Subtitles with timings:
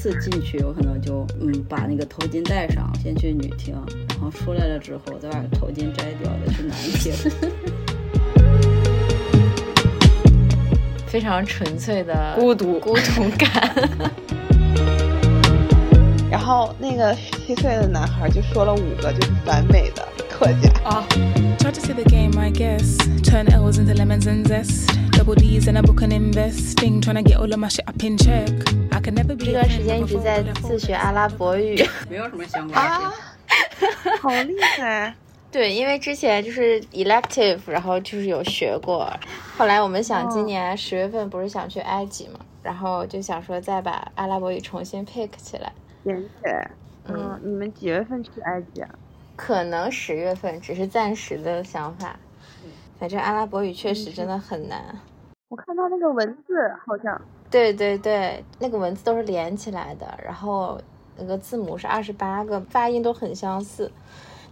[0.00, 3.74] 次进去，我可能就嗯把那个头巾戴上，先去女厅，
[4.08, 7.12] 然后出来了之后再把头巾摘掉，再去男厅。
[11.06, 13.74] 非常纯粹的孤独孤独感。
[16.30, 21.04] 然后那个十七岁的男孩就说了五个就是反美的客家啊。
[21.58, 21.70] Try
[25.22, 27.00] and a book and investing.
[27.00, 28.48] Trying to get all of my shit up in check.
[28.90, 29.46] I can never be.
[29.46, 31.76] 这段时间一直在自学阿拉伯语，
[32.08, 33.12] 没有什么相关啊，
[34.20, 35.14] 好厉害！
[35.52, 39.12] 对，因为之前就是 elective，然后就是有学过，
[39.56, 45.72] 后来我们想今年十月份不是想去埃及嘛，然后就想说再把阿拉伯语重新 pick 起来。
[46.04, 46.70] 妍姐，
[47.08, 48.88] 嗯，你们几月份去埃及啊？
[49.36, 52.16] 可能十月份，只是暂时的想法。
[52.98, 54.98] 反正阿拉伯语确实真的很难。
[55.50, 56.54] 我看到那个文字
[56.86, 57.20] 好像。
[57.50, 60.80] 对对对，那个文字都是连起来的，然后
[61.18, 63.90] 那个字母是二十八个，发音都很相似。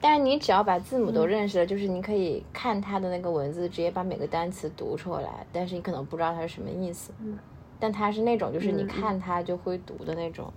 [0.01, 5.47] 但是你只要把字母都认识了，就是你可以看它的那个文字，直接把每个单词读出来。
[5.53, 7.13] 但是你可能不知道它是什么意思。
[7.21, 7.39] 嗯。
[7.79, 10.53] 但它是那种，就是你看它就会读的那种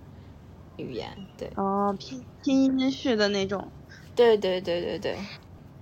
[0.76, 1.08] 语言。
[1.38, 1.48] 对。
[1.54, 3.68] 哦，拼拼音式的那种。
[4.16, 5.16] 对对对对对。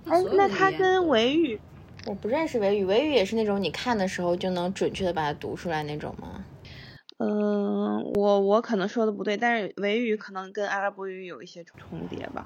[0.05, 1.59] 哎，那它跟维语？
[2.07, 6.43] 我不认识维语，维语也是那种你看的时候就能准确的把它读出来那种吗？
[7.17, 12.45] 嗯，我我可能说的不对，但是维语可能跟阿拉伯语有一些重叠吧，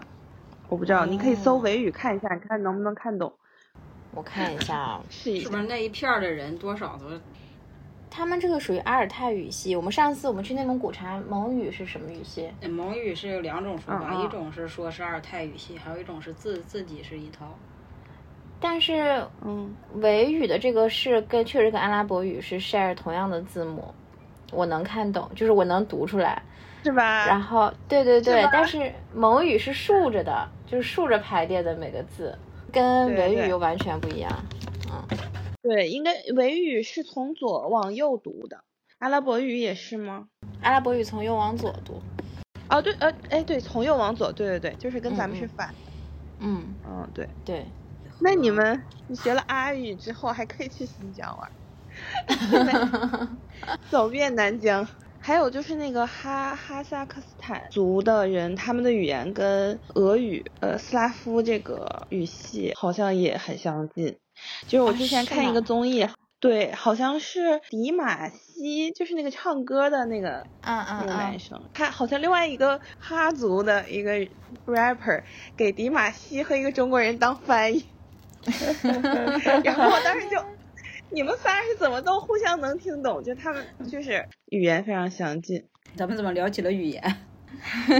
[0.67, 3.31] 我不知道，你可以搜维语看一下，你看能不能看懂。
[4.13, 5.43] 我看一下啊， 试一下。
[5.45, 7.05] 是不是那一片的人多少都？
[8.09, 9.75] 他们这个属于阿尔泰语系。
[9.75, 12.49] 我们上次我们去内蒙古查蒙语是什么语系？
[12.69, 17.57] 蒙语是有两种说法，一种是说是阿尔泰语系，还有一种是自自己是一套。
[18.59, 23.93] 但是，嗯，维语的这个是跟确实跟阿拉伯语是 share 同样的字母，
[24.51, 26.41] 我能看懂，就是我能读出来，
[26.83, 27.27] 是吧？
[27.27, 32.35] 然后，对对对，是但是蒙语是竖着的，就是竖着排列的每个字，
[32.71, 34.31] 跟维语又完全不一样。
[34.91, 35.03] 嗯，
[35.61, 38.63] 对，应该维语是从左往右读的，
[38.99, 40.27] 阿拉伯语也是吗？
[40.61, 42.01] 阿拉伯语从右往左读。
[42.67, 45.73] 哦，对，呃，哎，对，从右往左，对对对，就是跟咱们是反的。
[46.39, 47.29] 嗯，嗯，对。
[47.45, 47.65] 对。
[48.19, 51.51] 那你们，你学了阿语之后，还可以去新疆玩，
[53.89, 54.87] 走遍南疆。
[55.19, 64.19] 还有就是那个哈哈萨克斯坦族的人，他们的语言跟俄语、呃斯拉夫这个语系好像也很相近。
[64.67, 66.07] 就是我之前看一个综艺，
[66.39, 74.13] 对，好像是迪玛希，就是那个唱歌的那个嗯嗯那个男生，他好像另外一个哈族的一个
[74.67, 75.23] rapper
[75.57, 77.94] 给迪玛希和一个中国人当翻译。
[79.63, 80.37] 然后我当时就，
[81.09, 83.23] 你们仨是怎么都互相能听懂？
[83.23, 85.63] 就他们就是语言非常相近。
[85.95, 87.15] 咱们怎么聊起了语言？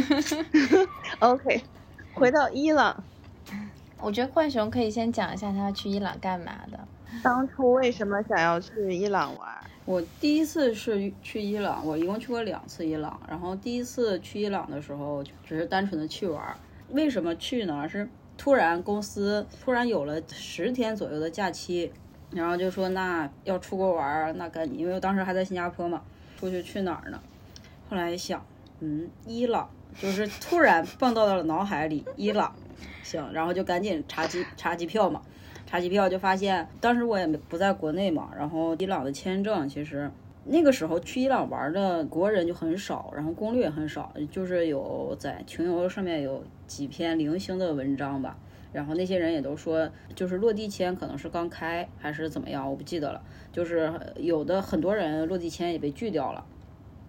[1.19, 1.61] OK，
[2.13, 3.03] 回到伊朗，
[4.01, 6.79] 我觉得浣熊可以先讲一下他去伊朗干嘛的。
[7.23, 9.47] 当初为什么想要去伊朗玩？
[9.85, 13.17] 我第一次是去伊朗，我一共去过两次伊朗。
[13.29, 16.57] 然后第一次去伊朗的时候，只是单纯的去玩儿。
[16.89, 17.88] 为什么去呢？
[17.88, 21.91] 是突然公司突然有了十天左右的假期，
[22.31, 26.01] 然后就说那要出国玩，那赶紧，因为我当时还在新加坡嘛，
[26.40, 27.19] 出去去哪儿呢？
[27.90, 28.46] 后来一想，
[28.79, 29.69] 嗯，伊朗，
[30.00, 32.56] 就是突然蹦到了脑海里，伊朗，
[33.03, 35.22] 行，然后就赶紧查机查机票嘛。
[35.67, 40.09] 查机票就发现，当时我也没不在国内嘛，然后伊朗的签证其实
[40.44, 48.37] 那个时候去伊朗玩的国人就很少，然后攻略也很少，就是有在穷游上面有几篇零星的文章吧，
[48.71, 53.21] 然后那些人也都说，就是落地签可能是刚开还是怎么样，我不记得了，
[53.51, 56.45] 就是有的很多人落地签也被拒掉了，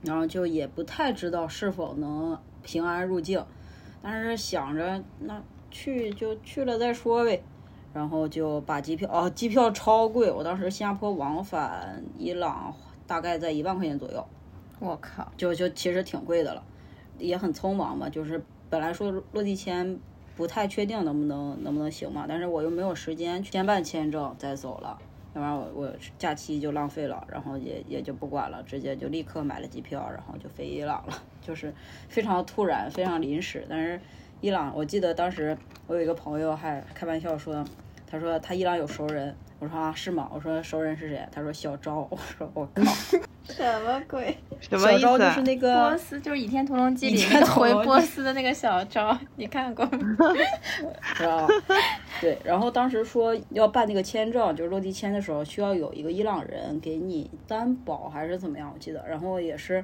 [0.02, 3.44] 然后就也不太知道是否能平安入境，
[4.02, 7.42] 但是想着那去就去了再说呗。
[7.94, 12.76] 然后就把机票哦，机票超贵，我当时新加坡往返伊朗
[13.06, 14.22] 大概在一万块钱左右，
[14.78, 16.62] 我靠，就就其实挺贵的了，
[17.18, 19.98] 也很匆忙嘛，就是本来说落地签
[20.36, 24.98] 不太确定能不能能不能行嘛，但是我又没有时间先办签证再走了，
[25.34, 31.72] 要不然我我假期就浪费了，然后也也就不管了，直接就立刻买了机票，然后就飞伊朗了， 就是
[32.08, 34.00] 非常突然，非常临时，但是
[34.40, 37.64] 伊朗我记得当时我有一个朋友还开玩笑说。
[38.08, 40.30] 他说他伊朗有熟人，我说啊是吗？
[40.32, 41.26] 我说熟人是谁？
[41.32, 42.82] 他说小昭，我说我靠，
[43.44, 44.36] 什么鬼？
[44.60, 45.08] 什么意思、啊？
[45.08, 50.34] 小昭就是那个波斯，就是《倚天屠龙记》里那个回波斯的那个小昭，你看过吗？
[51.00, 51.46] 是吧？
[52.20, 58.70] 对，然后当时说要办那个签证，就是落地签的时候需要有一个伊朗人给你担保还是怎么样？
[58.74, 59.82] 我记得，然后也是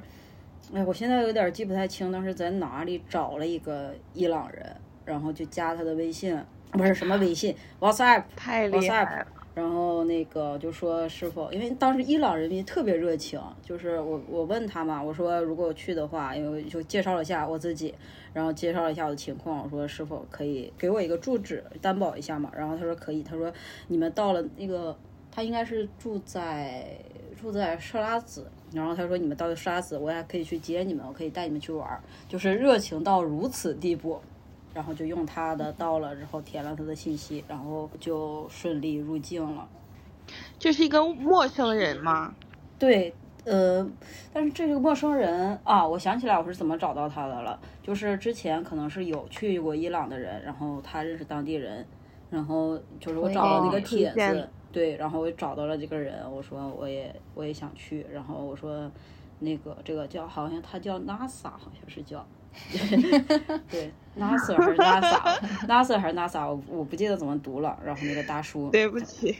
[0.73, 6.39] 哎，我现在有点记不太清当时在哪里找了一个伊朗人，然后就加他的微信，
[6.71, 8.23] 不是什么微信，WhatsApp，
[9.55, 17.93] 然后那个就说是否，因为当时伊朗人民特别热情，就是我我问他嘛，我说如果去的话，因为就介绍了一下我自己，
[18.33, 23.53] 然后介绍了一下我的情况，我说是否可以给我一个住址担保一下嘛，然后他说可以，他说
[23.87, 24.97] 你们到了那个
[25.31, 26.97] 他应该是住在
[27.39, 34.19] 住在设拉子，然后他说你们到了设拉子，我还可以去接你们，我可以带你们去玩，就是热情到如此地步。
[34.73, 39.67] 然后就用他的到了然后填了他的信息，然后就顺利入境了。
[40.57, 42.33] 这是一个陌生人吗？
[42.79, 43.13] 对，
[43.45, 43.87] 呃，
[44.33, 51.85] 但是这个陌生人啊，我想起来我是怎么找到他的了，就是之前可能是有去过伊朗的人，然后他认识当地人，
[52.29, 58.89] 然后就是我找到那个帖子，对，然后我找到了这个人，我说我也我也想去，然后我说
[59.39, 62.25] 那个这个叫好像他叫 NASA，好像是叫。
[63.69, 67.77] 对，NASA 还是 NASA，NASA 还是 NASA，我我不记得怎么读了。
[67.83, 69.37] 然后那个大叔，对不起，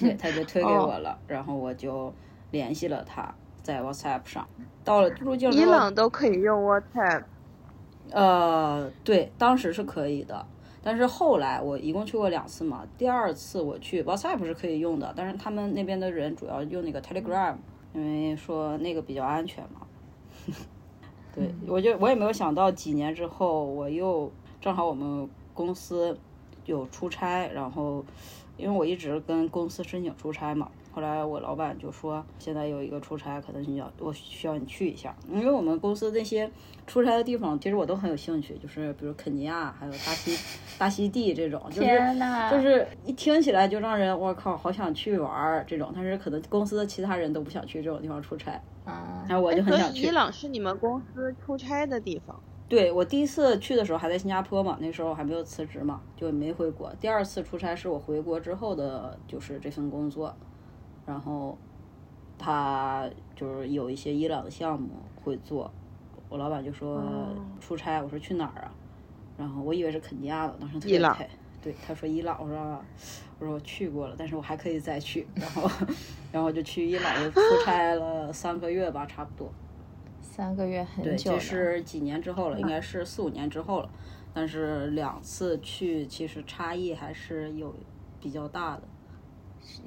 [0.00, 2.12] 对，他就推给我了，然后我就
[2.50, 4.46] 联系了他，在 WhatsApp 上。
[4.84, 7.24] 到了入境伊朗都可以用 WhatsApp。
[8.10, 10.46] 呃，对，当时是可以的，
[10.82, 17.56] 但是后来我一共去过两次嘛，第二次我去 WhatsApp 是可以用的，但是他们那边的人主要用那个 Telegram，
[17.94, 19.86] 因为说那个比较安全嘛。
[21.34, 26.16] 对，我就我也没有想到几年之后，我又正好我们公司
[26.66, 28.04] 有出差，然后
[28.56, 36.50] 因为我一直跟公司申请出差嘛，后来我老板就说现在有一个出差，可能你要我需要你去一下，因为我们公司那些
[36.86, 40.38] 出差的地方，其实我都很有兴趣，就是比如肯尼亚，还有大西
[40.78, 48.52] 大西地这种，就是天呐，就是一听起来就让人我靠好想去玩儿这种，但是可能公司的其他人都不想去这种地方出差，
[48.84, 50.10] 啊，然后我就很想去伊。
[50.10, 52.40] 朗是你们公司出差的地方。
[52.68, 56.92] 对我第一次去的时候还在新加坡嘛，那时候还没有辞职嘛，就没回国。
[56.98, 60.34] 第二次出差是我回国之后的，就是这份工作，
[61.06, 61.56] 然后
[62.38, 64.88] 他就是有一些伊朗的项目
[65.22, 65.70] 会做，
[66.28, 67.02] 我老板就说
[67.60, 68.74] 出差，我说去哪儿啊？
[69.36, 71.28] 然后我以为是肯尼亚的，当时特别开
[71.62, 72.80] 对，他说伊朗，我说啊
[73.38, 75.70] 我说我去过了，但是我还可以再去，然后
[76.32, 79.52] 然后就去伊朗就出差了三个月吧，差不多。
[80.36, 81.38] 三个月很，久了。
[81.38, 83.88] 这是几年之后了，应该是四五年之后了。
[84.32, 87.72] 但是两次去，其实差异还是有
[88.20, 88.82] 比较大的。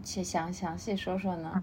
[0.01, 1.61] 且详详细说说呢？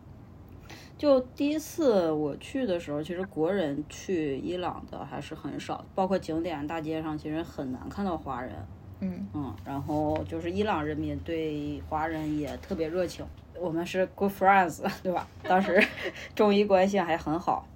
[0.98, 8.52] 就第一次我去的时候，其实国人去伊朗的还是很少，包括景点大街上，其实很难看到华人。
[9.00, 13.24] 嗯嗯，然后就是伊朗人民对华人也特别热情，
[13.58, 15.26] 我们是 good friends，对吧？
[15.42, 15.82] 当时
[16.36, 17.66] 中伊关系还很好。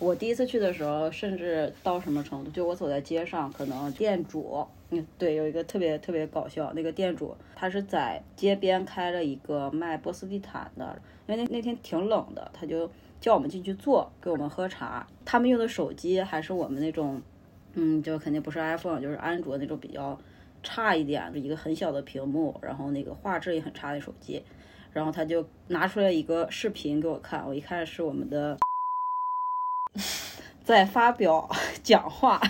[0.00, 2.50] 我第一次去的时候，甚至到什么程度？
[2.50, 10.96] 就我走在街上，可能店主，嗯，对，有一个特别特别搞笑，那个店主他是在街边开了一个卖波斯地毯的，
[11.26, 12.88] 因为那那天挺冷的，他就
[13.20, 15.04] 叫我们进去坐，给我们喝茶。
[15.24, 17.20] 他们用的手机还是我们那种，
[17.74, 20.16] 嗯，就肯定不是 iPhone，就是安卓那种比较
[20.62, 24.40] 差一点的一个很小的屏幕，然后那个画质也很差的手机。
[24.92, 28.56] 然后他就拿出来一个视频给我看，我一看是我们的
[30.64, 31.48] 在发表
[31.82, 32.40] 讲话，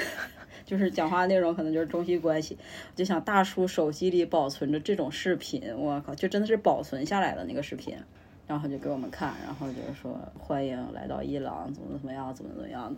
[0.64, 2.56] 就是讲话内容可能就是中西关系。
[2.90, 7.96] 我就想大叔手机里保存着这种视频，我靠，就真的是保存下来的那个视频。
[8.44, 12.94] 然后就给我们看，然后就是说欢迎来到伊朗，怎么怎么样，怎么怎么样，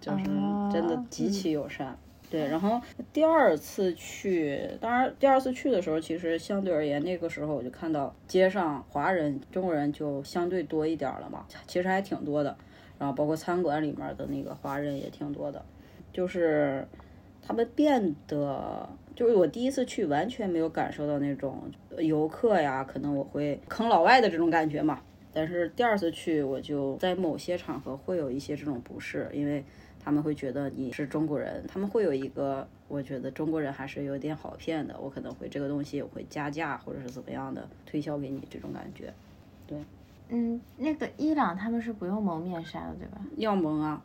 [0.00, 0.24] 就是
[0.70, 1.96] 真的极其友善。
[2.28, 2.82] 对，然后
[3.12, 12.54] 第二次去，当然第二次去的时候，其实相对而言，那个时候我就看到街上华人、中国人就相对多一点了嘛，其实还挺多的。
[12.98, 15.64] 然后包括餐馆里面的那个华人也挺多的，
[16.12, 16.86] 就是
[17.42, 25.00] 他们变得，就是我第一次去完全没有感受到那种游客呀，可能我会坑老外的这种感觉嘛。
[25.32, 29.62] 但是第二次去，我就在某些场合会有一些这种不适，因为
[30.02, 39.12] 他们会觉得你是中国人，他们会有一个，我觉得中国人还是有点好骗的，我可能会这个东西我会加价或者是怎么样的推销给你这种感觉。
[39.66, 39.78] 对
[40.28, 43.18] 嗯，那个伊朗他们是不用蒙面纱的，对吧？
[43.36, 44.02] 要蒙啊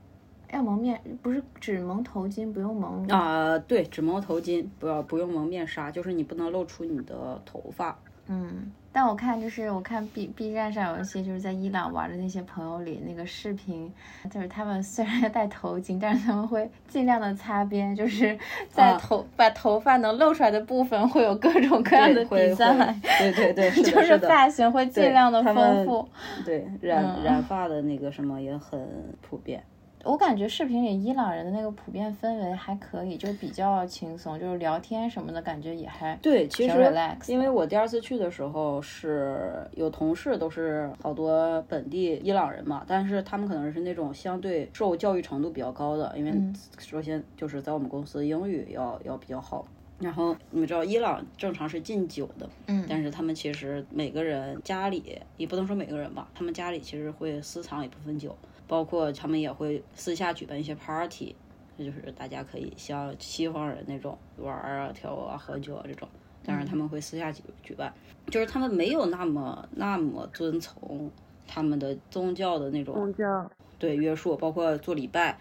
[0.52, 3.08] 要蒙面，不是只蒙头巾，不用蒙。
[3.08, 7.98] 啊、对，只蒙头巾，不要不用蒙面纱，就是你不能露出你的头发。
[8.34, 13.92] 嗯，但我看就是我看 B B 站上有一些就是在伊朗玩的那些朋友里那个视频，
[14.32, 18.38] 就是他们虽然要戴头巾，但是他们会尽量的擦边，就是
[18.70, 22.74] 在啊头、把头发能露出来的部分会有各种各样的对会比赛，
[23.20, 26.08] 会对对对，是就是发型会尽量的丰富。
[26.46, 28.80] 对染、嗯染发的那个什么也很
[29.22, 29.62] 普遍。
[30.04, 49.66] 我感觉视频里伊朗人的那个普遍氛围还可以，就比较轻松，就是聊天什么的感觉也还对，其实 relax 因为我第二次去的时候是有同事都是好多本地伊朗人嘛，但是他们可能是那种相对受教育程度比较高的，因为嗯首先就是在我们公司英语要要比较好。
[50.00, 58.36] 然后你们知道伊朗正常是禁酒的，嗯但是他们其实每个人家里也不能说每个人吧，他们家里其实会私藏一部分酒，
[58.72, 61.36] 包括他们也会私下举办一些 party，
[61.78, 66.08] 这就是大家可以像西方人那种玩儿啊、跳舞啊、喝酒啊这种，
[66.46, 67.94] 但是他们会私下举举办，
[68.28, 71.12] 就是他们没有那么那么遵从
[71.46, 75.38] 他们的宗教的那种宗教对约束，包括做礼拜，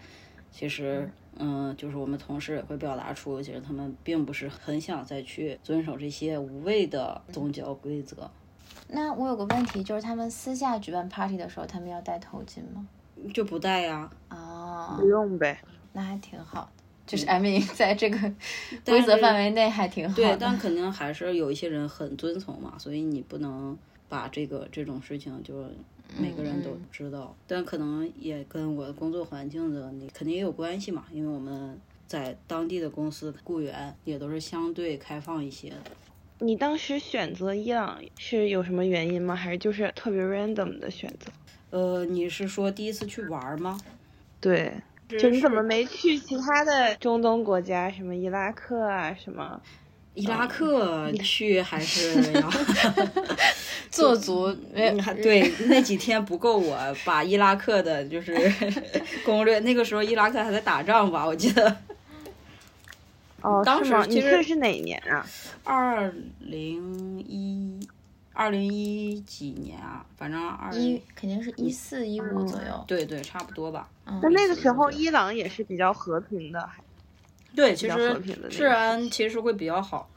[0.51, 1.09] 其实。
[1.37, 8.29] 嗯，就是我们同事也会表达出，其实他们并不是很想再去遵守这些无谓的宗教规则。
[8.89, 12.85] 那我有个问题，就是他们私下举办 party 的时候，他们要戴头巾吗？
[13.33, 15.59] 就不带呀、哦不，用呗。
[15.93, 18.17] 那还挺好的，就是 I mean 在这个
[18.85, 20.23] 规则范围内还挺好的。
[20.23, 25.69] 对，但肯定还是有一些人很遵从嘛，所以你不能把这个这种事情就
[26.17, 27.35] 每个人都知道。
[27.47, 35.75] 但可能也跟我的工作环境的你肯定也有关系嘛，因为我们在当地的公司雇员也都是相对开放一些的。
[36.39, 39.35] 你当时选择伊朗是有什么原因吗？
[39.35, 41.31] 还是就是特别 random 的选择？
[41.71, 43.79] 呃，你是说第一次去玩吗？
[44.39, 44.71] 对，
[45.09, 49.59] 就你怎么没去其他的中东国家，什么伊拉克啊，什么？
[50.13, 52.49] 伊拉克去 还是要
[53.89, 58.35] 做足，对那几天不够我把伊拉克的就是
[59.23, 61.77] 攻略，那个时候伊拉克还在打仗吧，我记得
[63.41, 65.25] 哦，当时其实是哪一年啊？
[65.63, 67.79] 二零一
[68.41, 72.83] 二零一几年啊，反正二一零肯定是一四一五左右。
[72.87, 73.87] 对对差不多吧。
[74.05, 76.83] 嗯那那个时候伊朗也是比较和平的，还
[77.55, 80.09] 对，其较实和平的治安其实会比较好。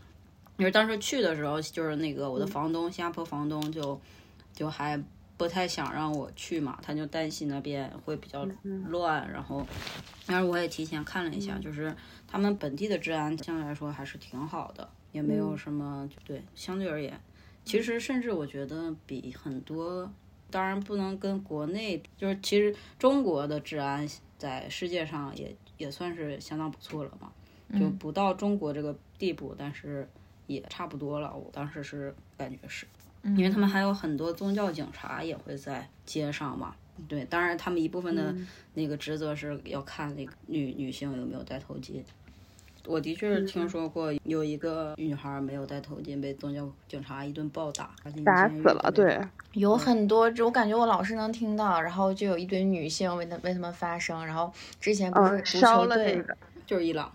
[0.57, 4.01] 因为当时去的时候，就是那个我嗯的房东，新加坡房东就
[4.55, 4.99] 就还
[5.37, 9.67] 不太想让我去嘛，他就担心那边会比较嗯乱，然后，
[10.27, 11.95] 但是我也提前看了一下，就是
[12.27, 17.21] 他们本地的治安相对来说还是挺好的，也没嗯有什么对，相对而言，
[17.65, 20.11] 其实甚至我觉得比很多，
[20.51, 24.07] 当然不能跟国内，就是其实中国的治安
[24.37, 27.33] 在世界上也也算是相当不错了嘛，
[27.79, 30.07] 就不到中国这个地步，但是
[30.47, 31.35] 也差不多了。
[31.35, 32.87] 我当时是感觉是，
[33.23, 36.77] 因为他们还有很多宗教警察也会在街上嘛。
[37.09, 38.33] 对，当然他们一部分的
[38.75, 42.03] 那个职责是要看那个女女性有没有戴头巾。
[42.87, 47.91] 我的确是听说过有一个女孩没有戴头巾，被宗教警察一顿暴打，
[48.25, 48.93] 打死了。
[48.95, 49.19] 对，
[49.53, 56.37] 有很多，我感觉我老是能听到，然后就有一堆女性为他为他们发声，然后之前不是烧球队了那个，
[56.67, 57.11] 就是伊朗。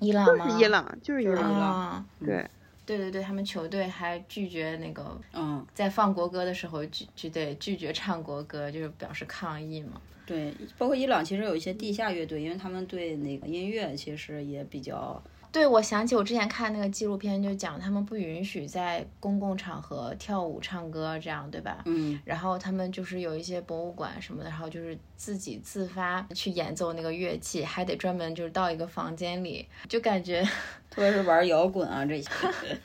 [0.00, 0.46] 伊朗吗？
[0.46, 1.36] 就是伊朗，就是伊朗。
[1.36, 2.46] 朗啊，对，
[2.90, 10.00] 对对对，他们球队还拒绝那个嗯，在放国歌的时候拒拒对拒绝唱国歌，就是表示抗议嘛。
[10.26, 21.78] 对，包括伊朗其实有一些地下乐队，因为他们对那个音乐其实也比较对，我想起我之前看那个纪录片，就讲他们不允许在公共场合跳舞、唱歌，这样对吧？
[21.86, 30.42] 嗯，然后他们就是有一些博物馆什么的，然后就是自己自发去演奏那个乐器，还得专门就是到一个房间里，就感觉
[30.88, 32.30] 特别是玩摇滚啊这些，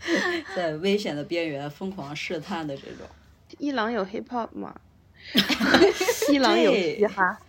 [0.55, 3.05] 在危险的边缘疯狂试探的这种。
[3.59, 4.75] 伊朗有 hip hop 吗？
[6.31, 7.39] 伊朗有对嘻哈。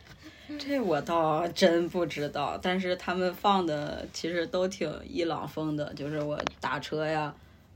[0.59, 7.35] 这我倒真不知道，但是他们放的其实都挺伊朗风的，就是我打车呀，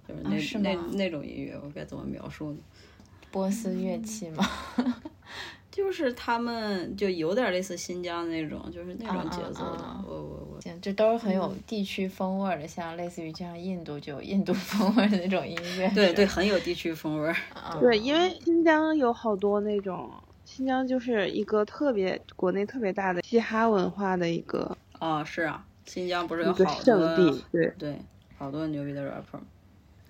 [0.08, 2.58] 就是那、啊是那那种音乐，我该怎么描述呢？
[3.30, 4.48] 波斯乐器吗。
[5.70, 9.82] 就是他们就有点类似新疆那种，就是那种节奏的。
[9.84, 15.88] 啊啊啊我我我，行，这都是很有地区风味儿的，像类似于就像印度就有印度风味的那种音乐。
[15.94, 17.28] 对对，很有地区风味。
[17.54, 20.10] 啊对，因为新疆有好多那种，
[20.50, 27.44] 新疆就是一个特别国内特别大的嘻哈文化的一个啊，是啊，新疆不是有一个好圣多地。
[27.52, 27.96] 对，对
[28.36, 29.38] 好多牛逼的 rapper。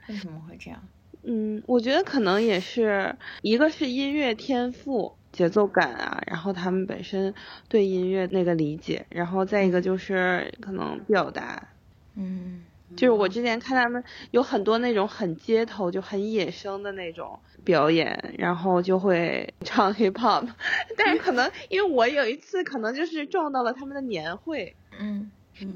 [0.09, 0.83] 为什么会这样？
[1.25, 5.15] 嗯，我觉得可能也是一个是音乐天赋。
[5.31, 7.33] 节奏感啊，然后他们本身
[7.69, 11.69] 对音乐那个理解，然后再一个就是可能表达，
[12.17, 12.65] 嗯，
[12.97, 20.49] 就是我之前看他们有很多那种很街头就很野生的那种表演，然后就会 唱 hip hop，
[20.97, 25.31] 但是可能因为我有一次可能就是撞到了他们的年会，嗯，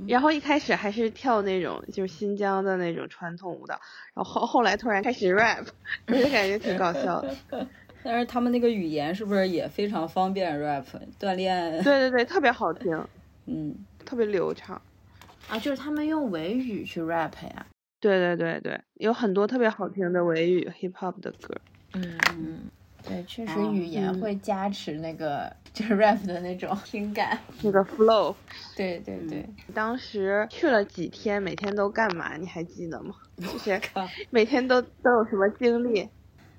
[0.09, 3.78] 然后一开始还是跳那种就是新疆的那种传统舞蹈，
[4.14, 5.66] 然后后后来突然开始 rap，
[6.09, 7.37] 我就感觉挺搞笑的。
[8.06, 10.85] 但是他们那个语言是不是也非常方便 rap
[11.18, 11.83] 锻炼？
[11.83, 13.02] 对对对，特别好听，
[13.47, 14.80] 嗯，特别流畅。
[15.49, 17.67] 啊，就是他们用维语去 rap 呀。
[18.01, 21.55] 对对对对，有很多特别好听的维语 hip hop 的歌。
[21.95, 22.59] 嗯嗯，
[23.03, 27.39] 对，确实哦语言嗯会加持那个就是 rap 的那种 听感。
[27.63, 28.35] 那个 flow，
[28.77, 32.37] 对对对，当时去了几天，每天都干嘛？
[32.37, 33.15] 你还记得吗？
[33.37, 33.81] 就是
[34.31, 36.09] 每天都都有什么经历？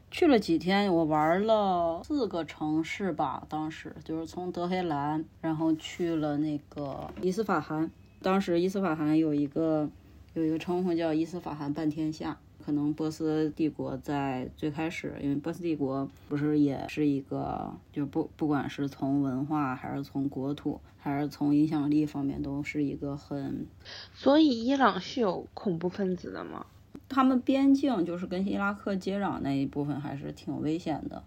[0.09, 3.43] 去了几天，我玩了四个城市吧。
[3.49, 7.91] 当时就是从德黑兰，然后去了那个伊斯法罕。
[8.25, 9.87] 当时伊斯法罕有一个
[10.33, 12.35] 有一个称呼叫伊斯法罕半天下。
[12.65, 23.67] 可能波斯帝国在最开始，因为波斯帝国不是也是一个，就不不管是从文化还是从国土还是从影响力方面，都是一个很
[24.15, 26.65] 所以伊朗是有恐怖分子的吗？
[27.07, 31.21] 他们边境就是跟伊拉克接壤那一部分还是挺危险的，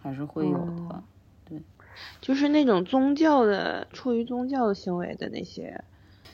[0.00, 1.04] 还是会有的。
[1.44, 1.60] 对
[2.20, 5.84] 就是那种宗教的，出于宗教的行为的那些，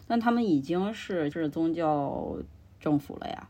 [0.09, 2.37] 但他们已经是是宗教
[2.81, 3.49] 政府了呀。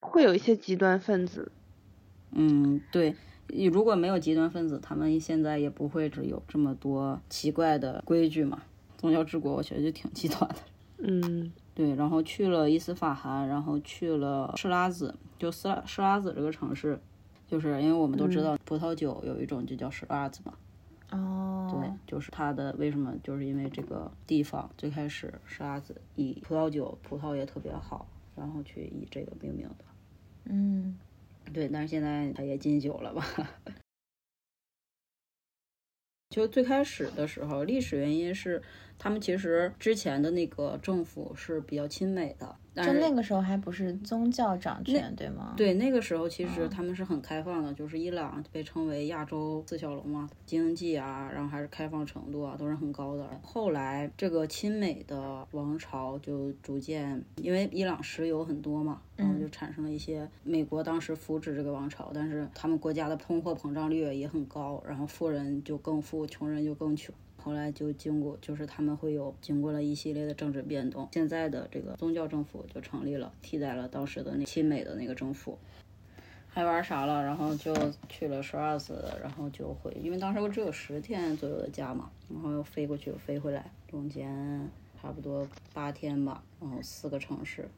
[0.00, 1.52] 会有一些极端分子。
[2.30, 3.14] 嗯，对，
[3.72, 8.62] 如果没有极端分子，他们现在也不会只有这么多奇怪的规矩嘛。
[8.96, 10.56] 宗教治国，我觉得就挺极端的。
[10.98, 17.00] 嗯，对，然后去了伊斯法罕，然后去了施拉子，就斯拉施拉子这个城市，
[17.48, 20.52] 就是因为我们都知道葡萄酒有一种就叫施拉子嘛。
[21.10, 23.14] 哦，对，就是它的为什么？
[23.22, 29.84] 就是因为这个地方最开始沙子以葡萄酒，葡萄也特别好，然后去以这个命名的。
[30.44, 30.96] 嗯，
[31.52, 33.24] 对，但是现在它也禁酒了吧？
[36.30, 38.62] 就最开始的时候，历史原因是
[38.96, 53.28] 他们其实之前的那个政府是比较亲美的，但就那个时候还不是宗教掌权，对吗？，对，那个时候其实嗯他们是很开放的，就是伊朗被称为亚洲四小龙嘛，经济啊，然后还是开放程度啊，都是很高的。
[53.42, 67.14] 后来这个亲美的王朝就逐渐，因为伊朗石油很多嘛，然后就产生了一些美国当时扶持这个王朝，但是他们国家的通货膨胀率也很高，然后富人就更富，穷人就更穷。
[67.42, 75.58] 后来就经过，就是他们会有经过了一系列的政治变动，现在的这个宗教政府就成立了，替代了当时的那亲美的那个政府。
[76.52, 77.22] 还玩啥了？
[77.22, 77.72] 然后就
[78.08, 84.68] 去了十二次，然后就回，因为当时我只有十天左右的假嘛，然后又飞过去又飞回来，中间
[85.00, 87.68] 差不多八天吧，然后四个城市，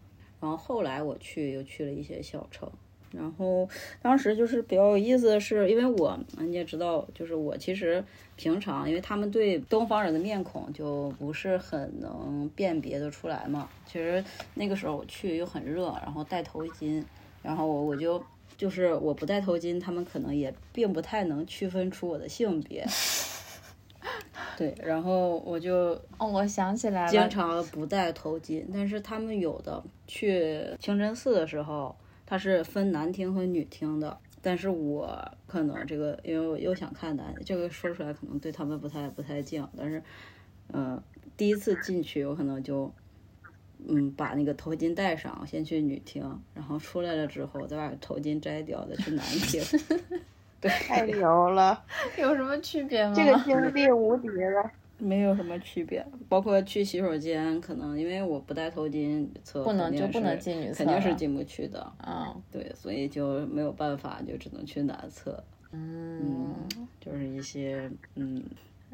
[0.40, 2.66] 然后后来我去又去了一些小城，
[3.12, 3.68] 然后
[4.00, 8.02] 当时就是比较有意思的是，因为我你也知道，就是我其实
[8.36, 17.04] 平常因为他们对东方人的面孔就不是很能辨别的出来嘛，其实那个时候我去又很热，然后戴头巾，
[17.42, 18.22] 然后我我就。
[18.54, 22.86] 就是我不戴头巾，他们可能也并不太能区分出我的性别。
[24.56, 31.92] 对，然后我就哦，我想起来了，经常不戴头巾，但是他们有的去清真寺的时候，
[32.32, 34.18] 它是分男厅和女厅的。
[34.40, 40.02] 但是我可能这个，因为我又想看男，这个说出来可能对他们不太不太敬，但是，
[40.72, 40.98] 嗯、
[41.36, 42.90] 第一次进去我可能就，
[43.86, 49.62] 嗯，把那个头巾戴上，先去女厅，然后出来了之后再把头巾摘掉，再去男厅。
[50.58, 51.84] 对，太牛了，
[52.16, 53.12] 有什么区别吗？
[53.14, 54.70] 这个经历无敌了。
[55.02, 61.92] 没有什么区别，包括去洗手间，可能因为我不戴头巾，女厕不能就不能是进女厕肯定是进不去的。
[62.06, 65.42] 嗯对，所以就没有办法，就只能去男厕。
[65.72, 66.54] 嗯。
[67.00, 68.40] 就是一些嗯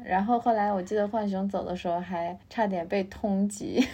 [0.03, 3.85] 然后后来我记得浣熊走的时候还差点被通缉。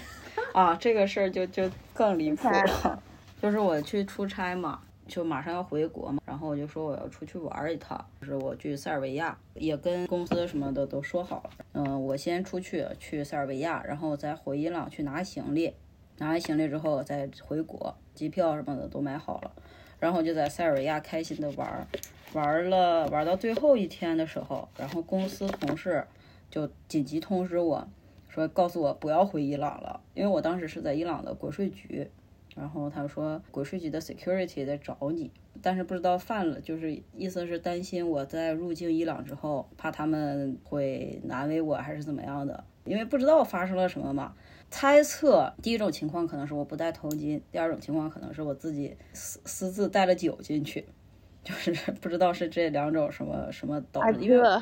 [0.54, 3.04] 啊，这个事儿就就更离谱了。
[3.42, 11.50] 就是我去出差嘛，就马上要回国嘛，然后我就说我要出去玩一趟，就是我去塞尔维亚，也跟公司什么的都说好了。
[11.74, 15.74] 嗯，我先出去去塞尔维亚，然后再回伊朗去拿行李，
[16.18, 19.52] 拿完行李之后再回国，机票什么的都买好了，
[20.00, 21.88] 然后就在塞尔维亚开心的玩，
[22.34, 26.06] 玩了玩到最后一天的时候，然后公司同事
[26.50, 27.88] 就紧急通知我
[28.28, 32.10] 说，告诉我不要回伊朗了，因为我当时是在伊朗的国税局，
[32.56, 35.30] 然后他说国税局的 security 在找你，
[35.62, 44.34] 但是不知道犯了，就是意思是担心我在入境伊朗之后，怕他们会难为我还是怎么样的，因为不知道发生了什么嘛。
[44.72, 50.86] 猜测第一种情况可能是我不戴头巾，第二种情况可能是我自己私私自带了酒进去，
[51.44, 54.62] 就是不知道是这两种什么什么导，致，因为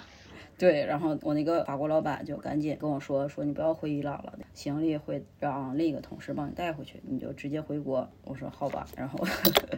[0.57, 8.07] 对，然后我那个法国老板就赶紧跟我说，说你不要回伊朗了，行李会让另一个同事帮你带回去，你就直接回国。
[8.23, 9.19] 我说好吧，然后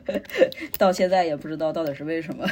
[0.77, 2.45] 到现在也不知道到底是为什么。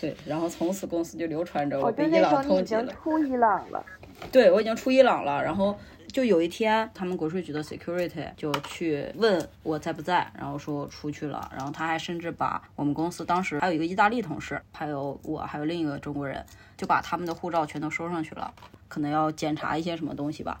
[0.00, 2.92] 对，然后从此公司就流传着哦，我被伊就那时候朗你已经通缉了。
[2.92, 3.86] 出伊朗了。
[4.30, 5.76] 对，我已经出伊朗了，然后
[6.08, 16.44] 就有一天，他们国税局的 security 就去问我在不在，然后说我出去了，然后他还甚至把我们公司当时还有一个意大利同事，还有我，还有另一个中国人，
[16.76, 18.52] 就把他们的护照全都收上去了，
[18.88, 20.60] 可能要检查一些什么东西吧，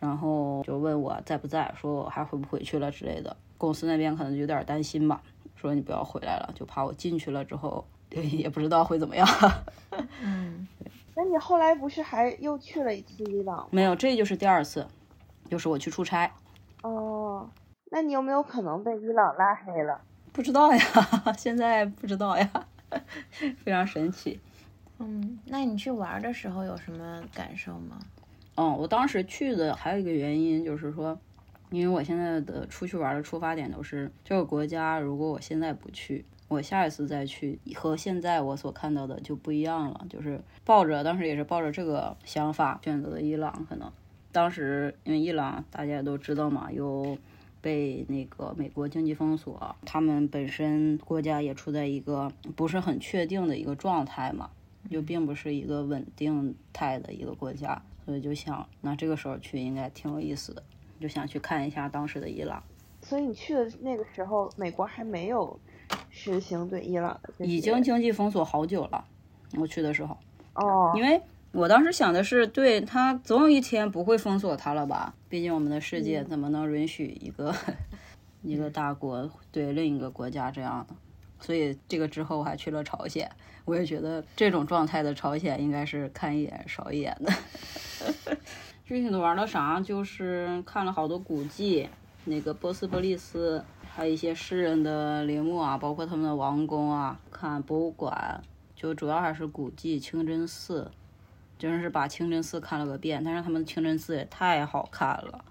[0.00, 5.22] 然后就问我在不在，说我还回不回去了之类的，公司那边可能有点担心吧，
[5.54, 7.86] 说你不要回来了，就怕我进去了之后。
[8.08, 9.28] 也不知道会怎么样，
[10.22, 10.66] 嗯。
[11.16, 13.66] 那你后来不是还又去了一次伊朗？
[13.72, 14.86] 没有，这就是第二次，
[15.48, 16.30] 就是我去出差，
[16.82, 17.50] 哦，
[17.90, 19.98] 那你有没有可能被伊朗拉黑了？
[20.32, 20.78] 不知道呀，
[21.38, 22.50] 现在不知道呀，
[23.64, 24.38] 非常神奇。
[24.98, 27.98] 嗯，那你去玩的时候有什么感受吗？
[28.56, 31.18] 嗯，我当时去的还有一个原因就是说，
[31.70, 40.06] 因为我现在的出去玩的出发点都是这个国家，如果我现在不去，我下一次再去和现在我所看到的就不一样了。
[40.08, 43.90] 就是抱着当时也是抱着这个想法选择的伊朗，可能
[44.32, 47.16] 当时因为伊朗大家也都知道嘛，有。
[47.62, 54.50] 被那个美国经济封锁，他们本身国家也处在一个不是很确定的一个状态嘛，
[54.88, 60.62] 就并不是一个稳定态的一个国家，所以就想，那这个时候去应该挺有意思的，
[61.00, 62.62] 就想去看一下当时的伊朗。
[63.02, 65.58] 所以你去的那个时候，美国还没有
[66.10, 69.04] 实行对伊朗的，已经经济封锁好久了，
[69.56, 70.16] 我去的时候，
[70.54, 71.20] 哦，因为
[71.52, 75.14] 我当时想的是，对他总有一天不会封锁他了吧？
[75.28, 77.54] 毕竟我们的世界怎么能允许一个、
[78.42, 80.94] 一个大国对另一个国家这样的？
[81.38, 83.30] 所以这个之后还去了朝鲜，
[83.66, 87.32] 我也觉得这种状态的朝鲜应该是看一眼少一眼的。
[88.86, 89.80] 具体的玩了啥？
[89.80, 91.88] 就是看了好多古迹，
[92.24, 93.62] 那个波斯波利斯，
[93.96, 98.42] 还有一些诗人的陵墓啊，包括他们的王宫啊，看博物馆，
[98.74, 100.90] 就主要还是古迹清真寺。
[101.58, 105.42] 真是把清真寺看了个遍，但是他们的清真寺也太好看了，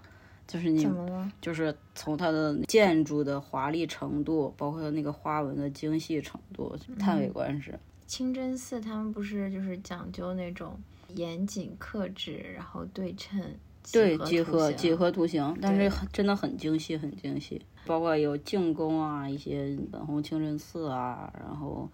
[0.46, 1.32] 就是你怎么了？
[1.40, 7.76] 就是从它的建筑的华丽程度，包括那个花纹的精细程度，叹为观止。
[8.06, 10.78] 清真寺他们不是就是讲究那种
[11.16, 13.42] 严谨克制，然后对称，
[13.92, 21.88] 对，几几何几何图形，但是很真的很精细，很精细，包括有净宫啊，一些本红清真寺啊，然后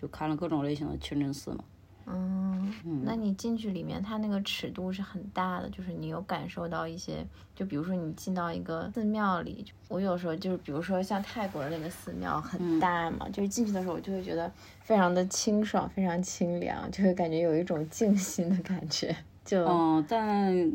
[0.00, 1.64] 就看了各种类型的清真寺嘛。
[2.04, 2.72] 嗯，
[3.04, 7.24] 那你进去里面，它那个尺度是很大的，就是你有感受到一些，
[7.54, 14.50] 就比如说你进到一个寺庙里，我有时候就是比如说像泰国的那个寺庙很大嘛，就是进去的时候我就会觉得
[14.80, 19.14] 非常的清爽，非常清凉，就会感觉有一种静心的感觉。
[19.44, 20.72] 就嗯，但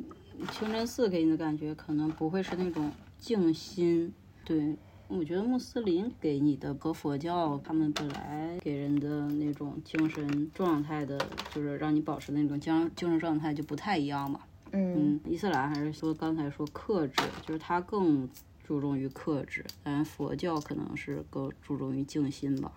[0.51, 4.75] 清真寺给你的感觉可能不会是那种静心，对。
[5.09, 11.17] 我觉得穆斯林给你的和佛教他们本来给人的那种精神状态的，
[11.55, 14.41] 就是让你保持那种精精神状态就不太一样嘛。
[14.73, 18.27] 嗯嗯，伊斯兰还是说刚才说克制，就是他更
[18.61, 22.69] 注重于克制，但佛教可能是更注重于静心吧。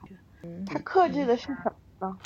[0.45, 1.65] 嗯，它克制的是什
[1.99, 2.19] 么呢？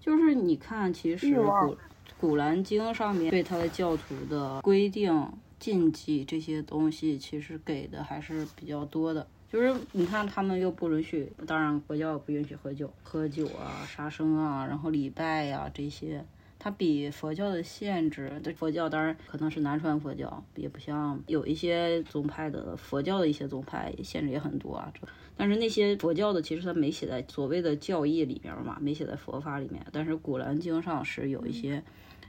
[0.00, 1.76] 就是你看，其实欲望古
[2.24, 9.26] 古兰经上面对他的教徒的规定、禁忌这些东西，其实给的还是比较多的。
[9.46, 16.24] 就是你看，他们又不允许，当然佛教不允许喝酒、喝酒啊、杀生啊，然后礼拜呀、这些，
[16.58, 24.90] 它比佛教的限制，这佛教当然可能是南传佛教，也不像有一些宗派的佛教的一些宗派限制也很多啊。
[25.36, 31.82] 但是那些佛教的其实它没写在所谓的教义里面嘛，没写在佛法里面，但是古兰经上是有一些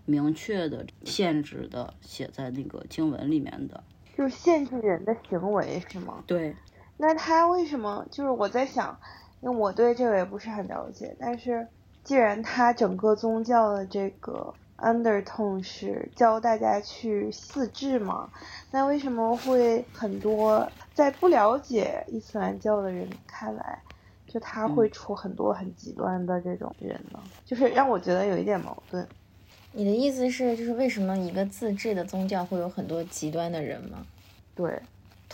[0.06, 3.84] 明确的限制的，写在那个经文里面的。
[4.16, 6.24] 就是限制人的行为是吗？
[6.26, 6.56] 对，
[6.98, 8.06] 那他为什么？
[8.10, 8.98] 就是我在想，
[9.42, 11.68] 因为我对这个也不是很了解，但是
[12.04, 18.30] 既然他整个宗教的这个 undertone 是教大家去自治嘛，
[18.72, 23.82] 那为什么会很多在不了解伊斯兰教的人看来，
[24.28, 27.20] 就他会出很多很极端的这种人呢？
[27.44, 29.06] 就是让我觉得有一点矛盾。
[29.78, 34.06] 你的意思是，就是为什么一个自治的宗教会有很多极端的人吗？
[34.56, 34.82] 对，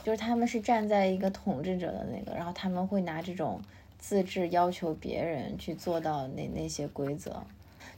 [0.03, 3.61] 就是他们是站在一个统治者的那个，然后他们会拿这种
[3.99, 7.43] 自治要求别人去做到那那些规则。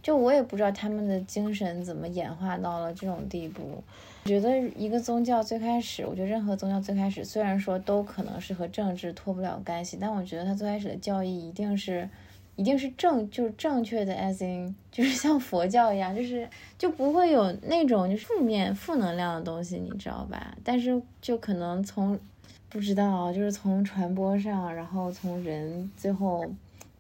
[0.02, 3.82] 就我也不知道他们的精神怎么演化到了这种地步。
[4.26, 12.10] 我觉得一个宗教最开始，我觉得任何宗教最开始虽然说都可能是和政治脱不了干系，但我觉得它最开始的教义一定是。
[12.56, 20.56] 一定是正就是正确的，as in 就是像佛教一样，就是就不会有那种就负面负能量的东西，你知道吧？
[20.64, 22.20] 但是就可能从
[22.70, 26.46] 不知道，就是从传播上，然后从人最后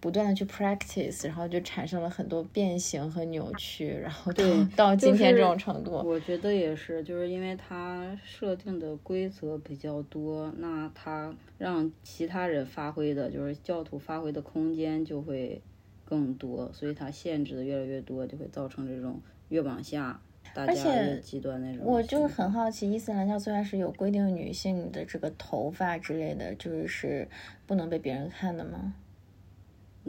[0.04, 5.92] 不断的去 practice，然后就产生了很多变形和扭曲，然后到对到今天这种程度。
[5.92, 15.62] 我觉得也是，就是因为它设定的规则比较多，那它让其他人发挥的，就是教徒发挥的空间就会
[16.04, 20.20] 更多，所以它限制的越来越多，就会造成这种越往下
[20.54, 21.86] 大家而且越极端那种。
[21.86, 27.26] 我就是很好奇，伊斯兰教最开始有规定女性的这个头发之类的，就是
[27.66, 28.96] 不能被别人看的吗？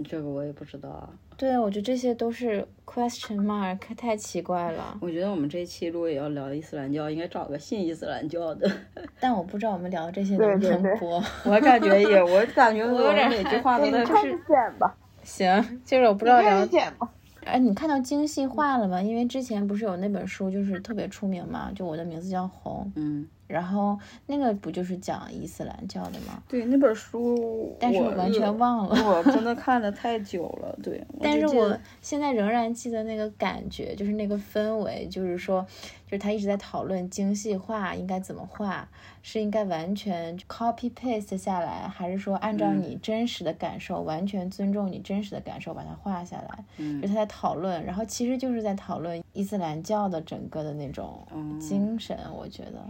[0.02, 1.08] 这个我也不知道啊。
[1.36, 4.96] 对啊，我觉得这些都是 question mark，太奇怪了。
[5.00, 8.70] 我觉得我们这一期如果也要聊伊斯兰教，应该找个信伊斯兰教的。
[9.20, 11.22] 但我不知道我们聊的这些能不能播。
[11.44, 16.78] 我感觉也，我感觉我有点每句话都在你看着剪吧，行，就是我不知道聊你看着。
[16.78, 17.10] 剪吧。
[17.44, 19.02] 哎，你看到精细化了吗？
[19.02, 26.42] 因为之前不是有那本书，就是特别出名嘛，就我的名字叫红，嗯，然后那个不就是讲伊斯兰教的吗？
[26.48, 28.94] 对那本书，但是我完全忘了。
[29.04, 31.04] 我真的 看的太久了，对。
[31.20, 35.64] 但是我现在仍然记得那个感觉，就是那个氛围，就是说，
[36.06, 38.88] 就是他一直在讨论精细化应该怎么画，
[39.22, 46.64] 是应该完全 copy paste 下来，还是说按照嗯你真实的感受，完全尊重你真实的感受把它画下来？
[46.78, 52.84] 嗯就他在讨论，然后其实就是在讨论伊斯兰教的整个的那种嗯精神，我觉得。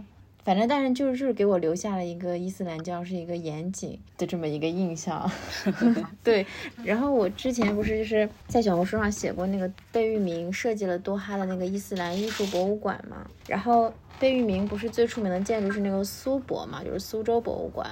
[0.45, 5.29] 反正，但是就是给我留下了一个伊斯兰教是一个严谨的这么一个印象。
[6.23, 6.45] 对，
[6.83, 17.89] 然后我之前不是就是在小红书上写过那个贝聿铭设计了多哈的那个伊斯兰艺术博物馆嘛，然后贝聿铭不是最出名的建筑是那个苏博嘛，就是苏州博物馆。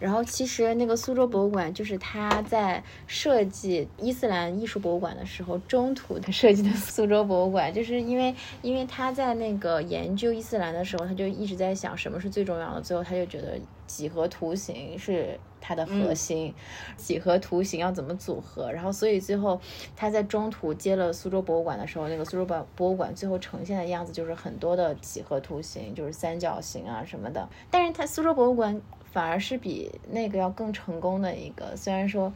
[0.00, 16.54] 然后其实那个苏州博物馆就是他在设计伊斯兰艺术博物馆的时候中途他设计的苏州博物馆，就是因为因为他在那个研究伊斯兰的时候，他就一直在想什么是最重要的，最后他就觉得几何图形是它的核心，
[16.96, 19.60] 几何图形要怎么组合，然后所以最后
[19.94, 28.80] 他在中途接了苏州博物馆的时候，那个苏州博博物馆最后呈现的样子就是很多的几何图形，就是三角形啊什么的，但是他苏州博物馆。
[29.12, 32.32] 反而是比那个要更成功的一个，虽然说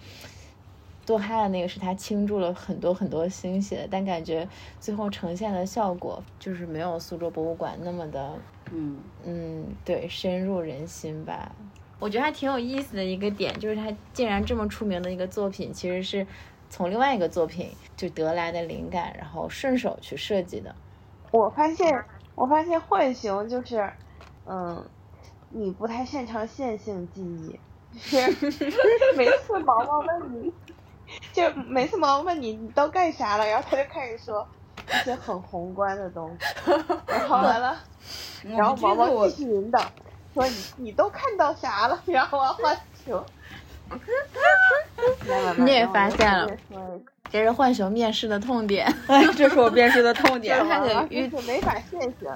[1.07, 4.49] 多哈的那个是他倾注了很多很多心血，但感觉
[4.81, 8.39] 最后呈现的效果就是没有苏州博物馆那么的，
[8.73, 11.53] 嗯嗯，对，深入人心吧。
[12.01, 16.27] 我觉得还挺有意思的一个点，就是他竟然这么出名的一个作品，其实是
[16.69, 20.75] 从另外一个作品就得来的灵感，然后顺手去设计的。
[21.31, 23.91] 我发现，我发现浣熊就是，
[24.47, 24.85] 嗯，
[25.57, 27.59] 你不太擅长线性记忆，
[28.11, 30.53] 就是每次毛毛问你，
[31.33, 34.47] 就每次毛毛问你你都干啥了，然后他就开始说
[34.89, 36.73] 一些很宏观的东西，
[37.07, 37.77] 然后完了，
[38.43, 39.81] 然后毛毛继续引导，
[40.35, 43.25] 说你你都看到啥了，然后我浣熊。
[45.59, 46.49] 你也发现了
[47.31, 50.87] 这是浣熊面试的痛点， 哎，这是我面试的痛点就是他了。
[50.89, 52.29] 得遇就是没法线性。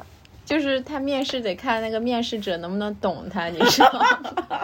[0.49, 4.19] 就是他面试得看那个面试者能不能懂他，你知道吗？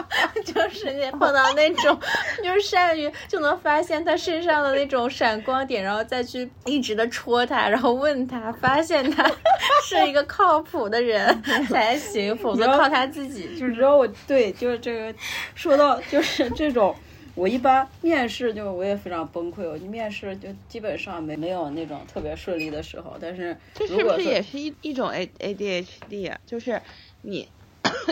[0.43, 1.97] 就是你碰到那种
[2.43, 9.23] 就是善于就能发现他身上的那种闪光点，然后再去一直的戳他，然后问他，发现他
[9.85, 15.13] 是一个靠谱的人才行， 否则靠他自己就知道我对，就是这个，
[15.53, 16.95] 说到就是这种，
[17.35, 26.39] 我一般面试就我也非常崩溃，我面试就基本上没没有那种特别顺利的时候，但是这是不如果说是也是一一种 A A D H D 啊？
[26.45, 26.81] 就是
[27.21, 27.47] 你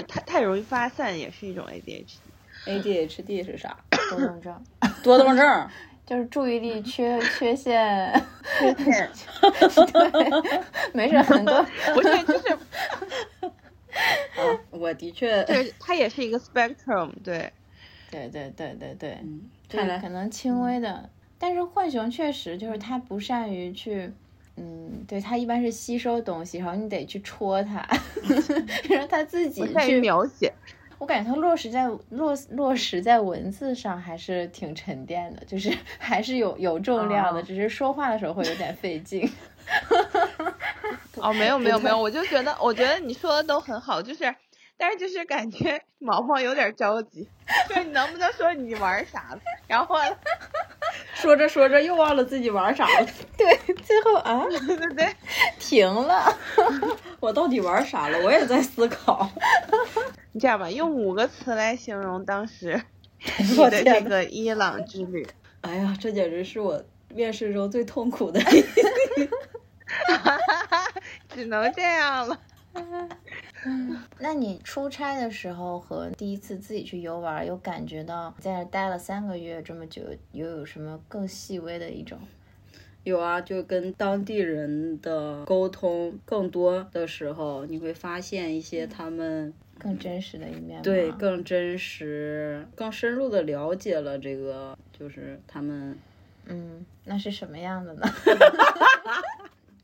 [0.07, 2.31] 太太容易发散，也是一种 A D H D。
[2.65, 3.77] ADHD 是啥？
[4.09, 4.63] 多动症，
[5.03, 5.69] 多动症。
[6.05, 8.21] 就是注意力缺缺陷。
[8.59, 9.09] 缺陷，
[9.88, 10.62] 对，
[10.93, 12.57] 没事，很多不是，就是
[14.69, 17.51] 我的确，对，它也是一个 spectrum，对。
[18.30, 19.17] 对对对对对，
[19.80, 24.12] 看来可能轻微的，但是浣熊确实就是它不善于去，
[24.56, 27.86] 嗯，对，它一般是吸收东西，然后你得去戳它，
[28.89, 29.99] 让它自己去。
[29.99, 30.54] 描写，
[30.99, 39.30] 我感觉它落实在落落实在文字上还是挺沉淀的，就是 还是有有重量的，哦只是说话的时候会有点费劲。
[41.17, 44.34] 哦，没有没有没有， 我就觉得，我觉得你说的都很好，就是，
[44.77, 47.27] 但是就是感觉毛毛有点着急，
[47.69, 49.39] 就是你能不能说你玩啥了？
[49.67, 49.95] 然后
[51.15, 53.07] 说着说着又忘了自己玩啥了，
[53.38, 55.15] 对，最后啊 对对对，
[55.59, 56.38] 停了。
[57.19, 58.19] 我到底玩啥了？
[58.25, 59.29] 我也在思考。
[60.33, 62.81] 你这样吧，用五个词来形容当时
[63.39, 65.25] 你我的这个伊朗之旅。
[65.62, 68.65] 哎呀，这简直是我面试中最痛苦的一。
[71.33, 72.38] 只能这样了。
[74.19, 82.17] 那你出差的时候和第一次自己去游玩，有感觉到在那待了三个月这么久，又有什么更细微的一种？
[83.04, 90.82] 有啊，就跟当地人的沟通更多的时候，你会发现一些他们更真实的一面。
[90.82, 95.97] 对更真实、更深入的了解了这个，就是他们
[96.45, 98.02] 嗯，那是什么样的呢？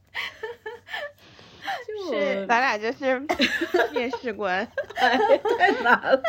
[2.11, 3.19] 就是咱俩就是
[3.93, 6.21] 面试官，太难了。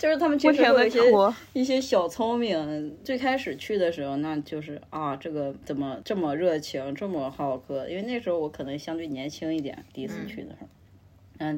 [0.00, 1.36] 就是他们其不停的实会有一些。
[1.54, 2.96] 一些小聪明。
[3.02, 7.88] 最开始去的时候，那就是啊，这个怎么这么热情，这么好客？
[7.88, 10.66] 因为那时候我可能相对年轻一点，第一次去的时候。
[10.66, 10.75] 嗯，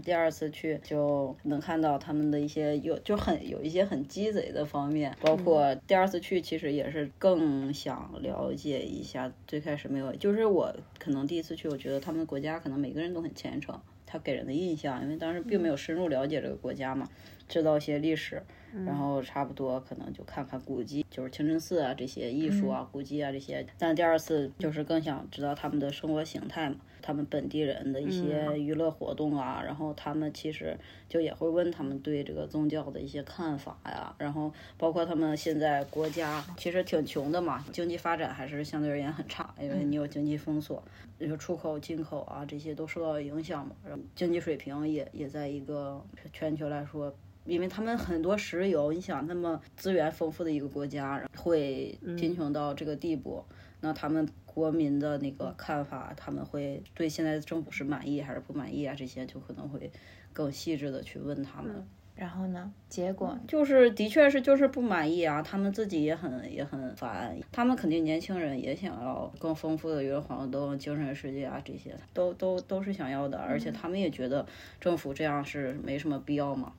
[0.03, 9.33] 第二次去就能看到他们的一些有就很有一些很鸡贼的方面，包括第二次去其实也是更想了解一下。
[9.47, 17.09] 最开始没有，就是我可能第一次去，我觉得他们国家可能每个人都很虔诚，他给人的印象，因为当时并没有深入了解这个国家嘛，
[17.49, 18.43] 知道一些历史，
[18.85, 23.67] 然后差不多可能就看看古迹，就是清真寺啊这些艺术啊、古迹啊这些。
[23.79, 30.77] 但第二次就是更想知道他们的生活形态嘛，他们本地人的一些娱乐活动啊，然后他们其实
[31.09, 40.83] 就也会问他们对这个宗教的一些看法呀，然后包括他们现在国家其实挺穷的嘛，经济发展还是相对而言很差，因为你有经济封锁，
[41.19, 47.15] 你说出口、进口啊这些都受到影响嘛，然后经济水平也也在一个全球来说。
[47.45, 53.43] 因为他们很多石油，你想那么资源丰富的一个国家，会贫穷到这个地步，
[53.81, 58.95] 那他们国民的那个看法，他们会对现在的政府是满意还是不满意啊？
[58.95, 59.91] 这些就可能会
[60.33, 61.87] 更细致的去问他们。
[62.17, 62.73] 然后呢？
[62.89, 74.45] 结果就是的确是就是不满意啊，他们自己也很也很烦，他们肯定年轻人也想要更丰富的娱乐活动、精神世界啊，这些都都都是想要的，而且他们也觉得
[74.81, 76.73] 政府这样是没什么必要嘛。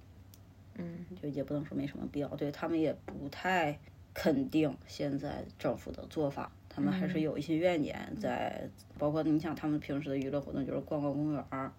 [0.76, 3.80] 嗯，就也不能说没什么必要，对他们也不太
[4.14, 8.62] 肯定现在政府的做法，他们还是有一些怨念在，
[8.98, 11.72] 包括你想他们平时的娱乐活动就是逛逛公园儿，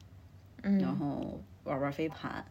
[0.62, 2.44] 嗯然后玩玩飞盘，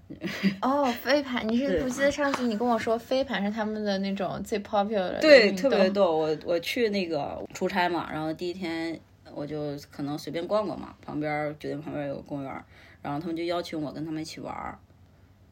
[0.61, 6.17] 哦，飞盘，你是不记得上次你跟我说飞盘是他们的那种最 popular 的对，特别动逗。
[6.17, 8.97] 我我去那个出差嘛，然后第一天
[9.33, 12.63] 我就可能随便逛逛嘛，旁边儿酒店旁边有个公园儿，
[13.01, 14.77] 然后他们就邀请我跟他们一起玩儿，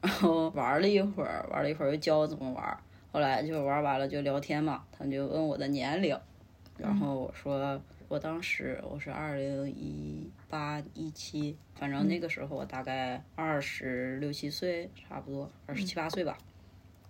[0.00, 2.78] 然后玩了一会儿，玩了一会儿又教我怎么玩儿，
[3.12, 6.16] 后来就玩完了就聊天嘛，他们就问我的年龄，
[6.78, 16.38] 然后我说我当时我是二零一八一七，反正那个时候我大概二十六七岁，差不多二十七八岁吧，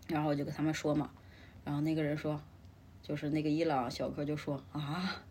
[0.08, 1.10] 然后我就跟他们说嘛，
[1.64, 2.40] 然后那个人说，
[3.02, 5.22] 就是那个伊朗小哥就说啊，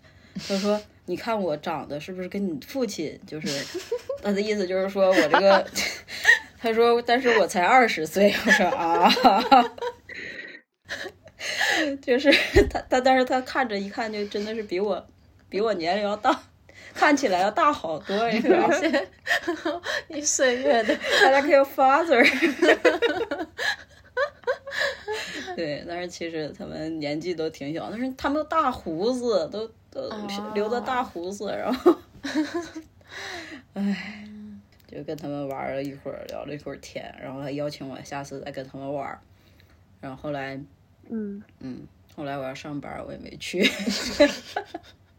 [0.48, 3.20] 他说你看我长得是不是跟你父亲？
[3.26, 3.48] 就是
[4.24, 5.68] 他的意思就是说我这个，
[6.58, 9.10] 他说但是我才二十岁，我说啊，
[11.98, 12.32] 就是
[12.70, 15.06] 他他但是他看着一看就真的是比我
[15.50, 16.40] 比我年龄要大。
[16.94, 18.30] 看起来要大好多？
[20.10, 22.24] 一岁月的，大家可以有 father。
[25.56, 30.10] 对，但是其实他们年纪都挺小，但是他们都大胡子，都都
[30.54, 31.96] 留的大胡子，然后，
[33.74, 34.28] 唉，
[34.88, 39.20] 就跟他们玩了一会儿，聊了一会儿天，然后还邀请我下次再跟他们玩，
[40.02, 40.60] 然后后来，
[41.10, 43.70] 嗯，嗯，后来我要上班，我也没去。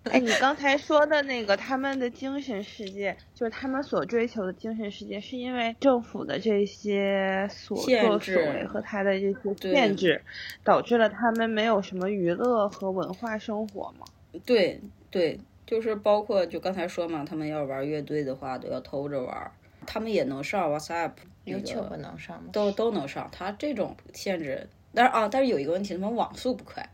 [0.05, 10.22] 哎，你刚才说的那个他们的精神世界，就是他们所追求的精神世界，是因为政府的这些所作所限制为和他的这些对限制，
[10.64, 14.07] 导致了他们没有什么娱乐和文化生活吗？
[14.46, 19.51] 对对，就是包括就刚才说嘛，他们要玩乐队的话，都要偷着玩。
[19.87, 21.12] 他们也能上 WhatsApp，
[21.44, 22.48] 那 YouTube 个能上吗？
[22.53, 23.29] 都都能上。
[23.31, 24.66] 他这种限制，
[24.98, 26.84] 但是啊，但是有一个问题，他们网速不快，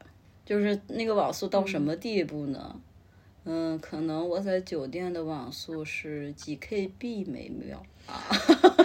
[0.45, 2.79] 就是那个网速到什么地步呢？
[3.47, 8.23] 嗯，可能我在酒店的网速是几 KB 每秒啊，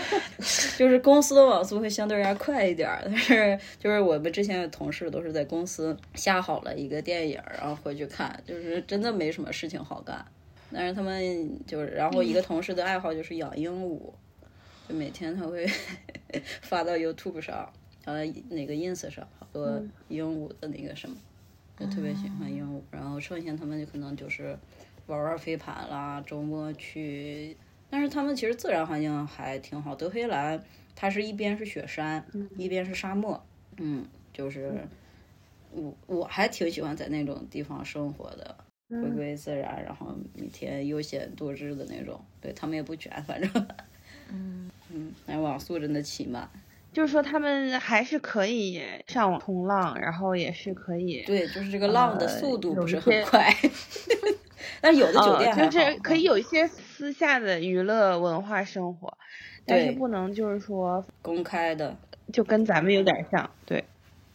[0.77, 10.25] 就是公司的网速会相对而言快一点儿，但是就是我们之前的同事都是在公司下好了一个电影，然后回去看，就是真的没什么事情好干。
[10.71, 13.99] 但是他们就是，然后一个同事的爱好就是养鹦鹉，
[14.87, 15.65] 就每天他会
[16.63, 17.67] 发到 YouTube 上，
[18.03, 18.19] 发到
[18.49, 21.15] 那个 Ins 上，好多鹦鹉的那个什么，
[21.77, 22.81] 就特别喜欢鹦鹉。
[22.91, 24.57] 然后剩下他们就可能就是
[25.07, 27.55] 玩玩飞盘啦，周末去。
[27.89, 30.63] 但是他们其实自然环境还挺好，德黑兰
[30.95, 32.23] 它是一边是雪山，
[32.57, 33.43] 一边是沙漠，
[33.77, 34.73] 嗯，就是
[35.71, 38.55] 我我还挺喜欢在那种地方生活的。
[38.91, 42.19] 回归自然，然后每天悠闲度日的那种。
[42.41, 43.67] 对他们也不卷，反正
[44.31, 46.49] 嗯 嗯，那网速真的奇慢。
[46.91, 53.53] 就是说他们还是可以上网冲浪，然后也是可以，对，就是这个浪的速度不是很快，
[54.81, 59.17] 但有的酒店就是可以有一些私下的娱乐文化生活，
[59.65, 61.95] 但是不能就是说公开的，
[62.33, 63.83] 就跟咱们有点像，对，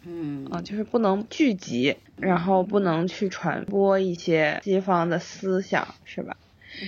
[0.06, 0.46] 嗯。
[0.50, 6.36] 啊，就是不能聚集，然后不能去传播一些西方的思想，是吧？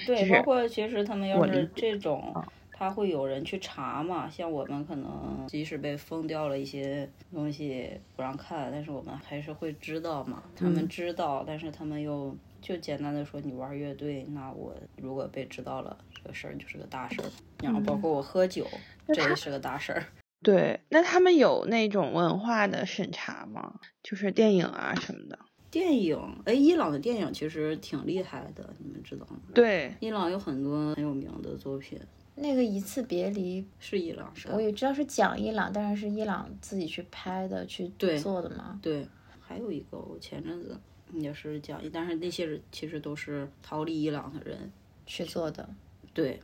[0.07, 2.47] 对，就是包括其实他们要是这种啊，
[2.79, 4.29] 他会有人去查嘛。
[4.29, 10.43] 像我们可能即使被封掉了一些东西不让看，但是我们还是会知道嘛。
[10.55, 17.29] 他们嗯知道，但是他们又就简单的说你玩乐队，那我如果被知道了，这个事儿就是个大事儿。
[17.63, 18.67] 然后包括我喝酒，
[19.09, 20.05] 这也是个大事儿。
[20.45, 23.81] 对，那他们有那种文化的审查吗？
[24.03, 25.39] 就是电影啊什么的。
[25.71, 29.39] 电影，哎，伊朗的电影其实挺厉害的，你们知道吗？
[29.55, 31.99] 对，伊朗有很多很有名的作品，
[32.37, 37.91] 那个一次别离，是伊朗是吧我也知道是讲伊朗，但是是伊朗自己去拍的，去
[38.23, 38.79] 做的嘛。
[38.81, 39.07] 对，
[39.41, 40.79] 还有一个我前阵子
[41.13, 44.71] 也是讲，但是那些人其实都是逃离伊朗的人。
[45.09, 45.69] 去做的。
[46.13, 46.41] 对，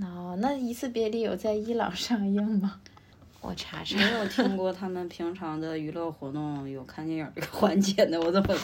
[0.00, 2.80] 哦，那一次别离有在伊朗上映吗？
[3.42, 3.98] 我查查。
[3.98, 8.54] 没有听过他们平常的娱乐活动有看电影这个环节的，我怎么？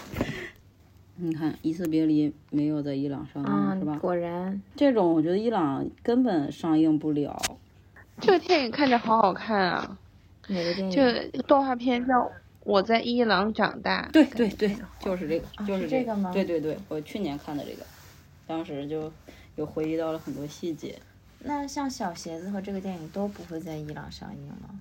[1.16, 3.98] 你看《一次别离》没有在伊朗上映、嗯是吧？
[4.00, 7.40] 果然，这种我觉得伊朗根本上映不了。
[8.20, 9.98] 这个电影看着好好看啊！
[10.48, 10.90] 哪个电影？
[10.90, 12.14] 就动画片叫
[12.64, 14.08] 《我在伊朗长大》。
[14.12, 17.86] 对对对，就是这个，就是这个吗对对对，我去年看的这个，
[18.46, 19.12] 当时就
[19.54, 20.98] 有回忆到了很多细节。
[21.40, 24.80] 那像小鞋子和这个电影都不会在伊朗上映吗？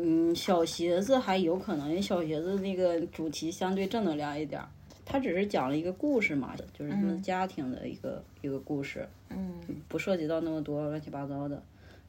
[0.00, 4.68] 嗯，小鞋子还有可能，因为小鞋子那个主题相对正能量一点儿，
[5.08, 11.62] 它只是讲了一个故事嘛，就是他们嗯家庭的一个、一个故事，嗯不涉及到那么多乱七八糟的。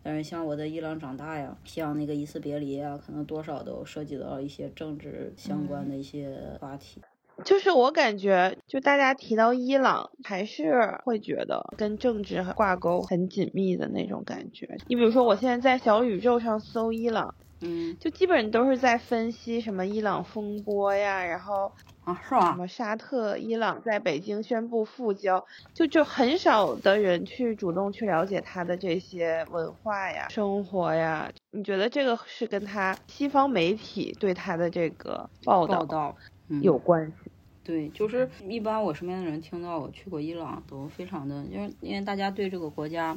[0.04, 7.02] 但是像我在伊朗长大呀，像那个一次别离啊，可能多少都涉及到一些政治相关的一些话题。
[7.46, 14.78] 就是我感觉，就大家提到伊朗，还是会觉得跟政治挂钩很紧密的那种感觉。
[14.88, 21.72] 你比如说，我现在在小宇宙上搜伊朗，嗯就基本都是在分析什么伊朗风波呀，然后
[22.10, 22.58] 啊，是吧什？
[22.58, 25.44] 么沙特、伊朗在北京宣布复交，
[25.74, 31.32] 就就很少的人去主动去了解他的这些文化呀、生活呀。
[31.52, 36.16] 你觉得这个是跟他西方媒体对他的这个报道
[36.62, 37.32] 有关系？
[37.64, 43.16] 对，就是一般我身边的人听到我去过伊朗，都非常的，因为因为大家对这个国家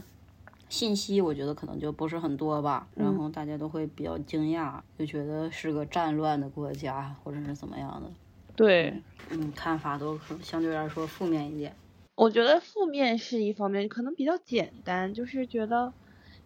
[0.68, 8.10] 信息，我觉得可能就不是很多吧，然后大家都会比较惊讶，就觉得是个战乱的国家，或者是怎么样的，
[8.54, 8.94] 对，
[9.30, 11.74] 嗯，看法都可相对来说负面一点。
[12.14, 15.92] 我觉得负面是一方面，可能比较简单，就是觉得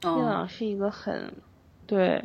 [0.02, 1.32] 伊嗯，朗是一个很
[1.86, 2.22] 对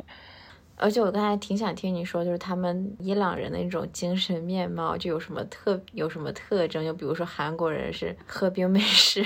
[0.76, 6.84] 而且我刚才挺想听你说，就是他们伊朗人的那种精神面貌，就有什么特有什么特征？
[6.84, 9.22] 就比如说韩国人是喝冰美式，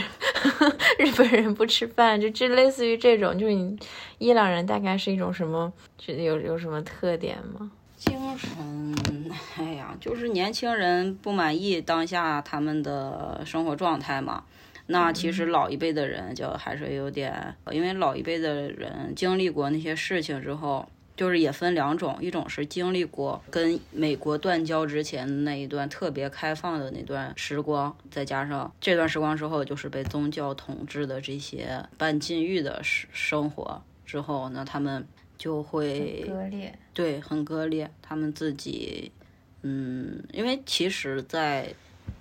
[0.98, 3.78] 日本人不吃饭，就这类似于这种，就是你
[4.18, 5.72] 伊朗人大概是一种什么？
[5.96, 7.70] 觉得有有什么特点吗？
[7.96, 9.15] 精神，
[9.58, 14.44] 哎呀，就是年轻人不满意当下他们的生活状态嘛。
[14.88, 35.04] 那其实老一辈的人就还是有点，因为老一辈的人经历过那些事情之后，就是也分两种，一种是经历过跟美国断交之前那一段特别开放的那段时光，再加上这段时光之后，就是被宗教统治的这些半禁欲的生生活之后，那他们
[35.36, 36.78] 就会割裂。
[36.94, 37.90] 对，很割裂。
[38.00, 39.10] 他们自己，
[39.68, 41.74] 嗯，因为其实在，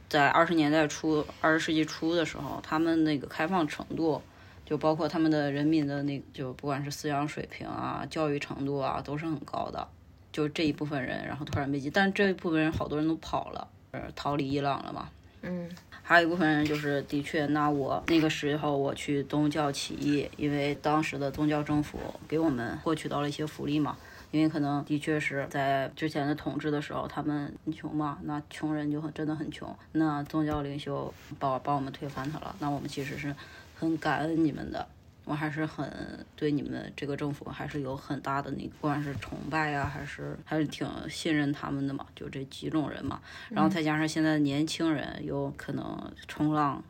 [0.10, 4.20] 在二十年代初、二十世纪初的时候，他们那个开放程度，
[4.66, 9.88] 就包括他们的人民的那，就不管是思想水平啊、教育程度啊，都是很高的。
[10.32, 15.08] 就这一部分人，然后突然被击，但这一部分人好多人都跑了，呃逃离伊朗了嘛。
[15.44, 15.70] 嗯
[16.02, 23.96] 还有一部分人就是的确，那我那个时候我去宗教起义，因为当时的宗教政府给我们获取到了一些福利嘛。
[24.32, 29.74] 因为可能的确是在之前的统治的时候，他们很穷嘛，那穷人就很真的很穷。
[29.94, 33.36] 那宗教领袖帮帮我们推翻他了，那我们其实是
[33.76, 34.88] 很感恩你们的。
[35.24, 35.90] 我还是很
[36.36, 43.20] 对你们这个政府还是有很大的那个，不管是崇拜呀、还是还是挺信任他们的嘛，就这几种人嘛。
[43.50, 46.84] 然后再加上现在的年轻人有可能冲浪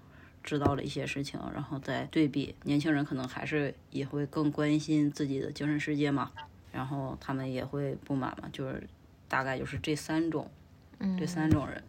[0.44, 6.30] 知道了一些事情，然后再对比年轻人可能还是也会更关心自己的精神世界嘛，
[6.76, 8.84] 然后他们也会不满嘛，就是
[9.30, 10.52] 大概就是这三种
[11.00, 11.82] 嗯，这三种人。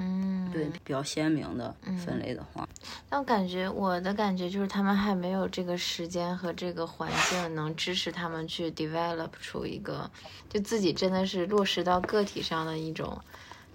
[0.00, 1.74] 嗯，对，比较鲜明的
[2.06, 2.68] 分类的话，
[3.08, 10.08] 但我感觉我的感觉就是他们还没有这个时间和这个环境能支持他们去 develop 出一个，
[10.48, 13.20] 就自己真的是落实到个体上的一种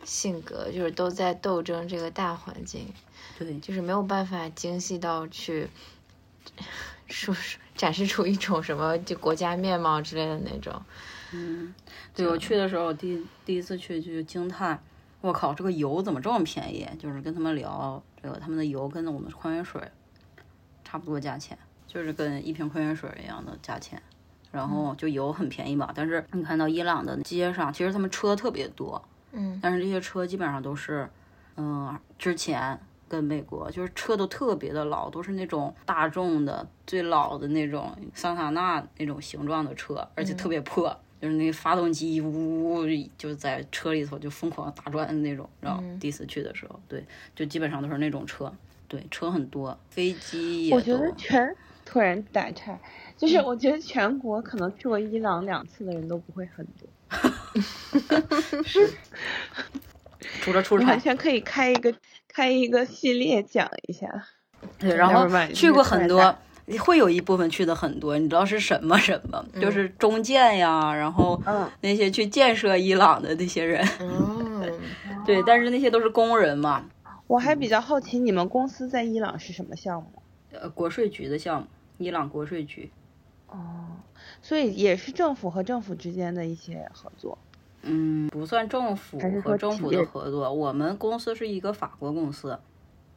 [0.05, 2.93] 性格，就是都在斗争这个大环境，
[3.37, 5.67] 对，就是没有办法精细到去
[7.13, 7.35] 说
[7.75, 10.73] 展示出一种什么就国家面貌之类的那种。
[11.31, 11.73] 嗯，
[12.15, 14.81] 对我去的时候，第第一次去就惊叹，
[15.21, 16.87] 我靠，这个油怎么这么便宜？
[16.99, 19.81] 就是跟他们聊这个，他们的油跟我们矿泉水
[20.83, 21.57] 差不多价钱，
[21.87, 24.01] 就是跟一瓶矿泉水一样的价钱。
[24.51, 31.09] 然后就油很便宜嘛，但是你看到伊朗的街上，其实他们车特别多，嗯，但是这些车基本上都是，
[31.57, 32.79] 嗯，之前
[33.13, 40.99] 跟美国就是车都特别的老，都是那种大众的最老的那种桑塔纳那种形状的车，而且特别破。
[41.21, 42.85] 就是那发动机呜呜
[43.17, 48.53] 就在车里头就疯狂打转的那种，然后第一次去的时候，对，就基本上都是那种车，
[48.89, 51.55] 对，车很多，飞机也我觉得多，全
[51.85, 52.77] 突然打岔，
[53.15, 56.89] 就是我觉得全国可能去过伊朗两次的人都不会很多，
[60.41, 61.93] 除了出差，完全可以开一个
[62.33, 64.25] 开一个系列讲一下。
[64.79, 66.35] 对，然后去过很多。
[66.79, 69.45] 会有一部分去的很多，你知道是什么什么？
[69.59, 74.79] 就是中建呀，然后嗯那些去建设伊朗的那些人，嗯，
[75.27, 76.85] 对，但是那些都是工人嘛，
[77.27, 80.23] 我还比较好奇，你们公司在伊朗是什么项目？
[80.53, 81.67] 呃，国税局的项目，
[81.97, 82.89] 伊朗国税局，
[83.47, 83.57] 哦，
[84.41, 87.37] 所以也是政府和政府之间的一些合作。
[87.83, 92.57] 嗯，不算政府和政府的合作，我们公司是一个法国公司，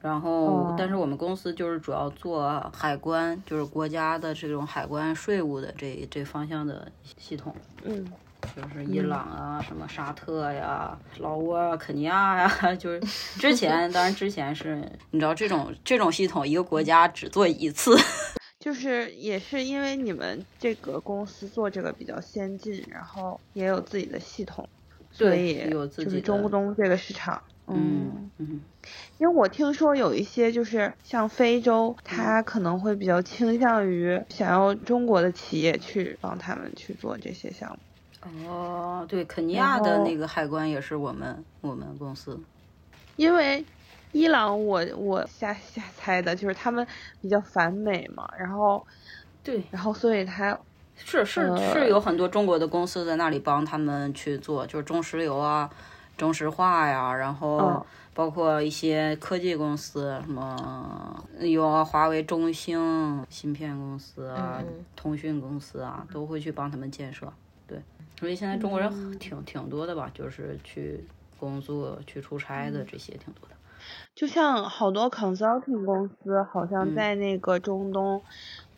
[0.00, 7.54] 然后哦但是我们公司就是主要做海关，就是国家的这种海关税务的这这方向的系统。
[7.84, 8.04] 嗯，
[8.54, 13.00] 就是伊朗啊，什么沙特呀、老挝啊、肯尼亚呀， 就是
[13.38, 17.96] 之前，当然之前是，你知道这种这种系统，一个国家只做一次，
[18.66, 24.68] 就是也是因为你们这个公司做这个比较先进，然后也有自己的系统，
[25.12, 27.44] 所以就是中东这个市场。
[27.68, 28.64] 嗯嗯，
[29.18, 42.40] 因为我听说有一些就是像非洲，嗯他可能会比较倾向于想要中国的企业去帮他们去做这些项目，哦，对，肯尼亚的那个海关也是我们我们公司，
[43.14, 43.64] 因为
[44.16, 46.86] 伊朗我我瞎瞎猜的，就是他们
[47.20, 48.82] 比较反美嘛，然后
[49.42, 50.58] 对，然后所以他
[50.94, 55.68] 是是呃是有很多中国的公司在那里帮他们去做，就是中石油啊、
[56.16, 67.30] 中石化呀，然后嗯包括一些科技公司，什么有啊华为、中兴、芯片公司啊、嗯通讯公司啊，都会去帮他们建设。
[67.66, 67.78] 对，
[68.18, 71.04] 所以现在中国人嗯挺挺多的吧，就是去
[71.38, 73.55] 工作、去出差的这些挺多的。
[74.14, 78.22] 就像好多 consulting 公司，好像嗯在那个中东，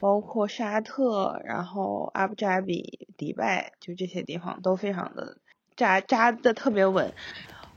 [0.01, 5.37] 包括沙特，然后阿布扎比、迪拜，就这些地方都非常的
[5.77, 7.13] 扎扎的特别稳，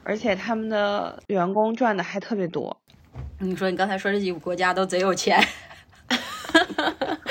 [0.04, 2.76] 而且他们的员工赚的还特别多。
[3.40, 5.40] 你说你刚才说这几个国家都贼有钱，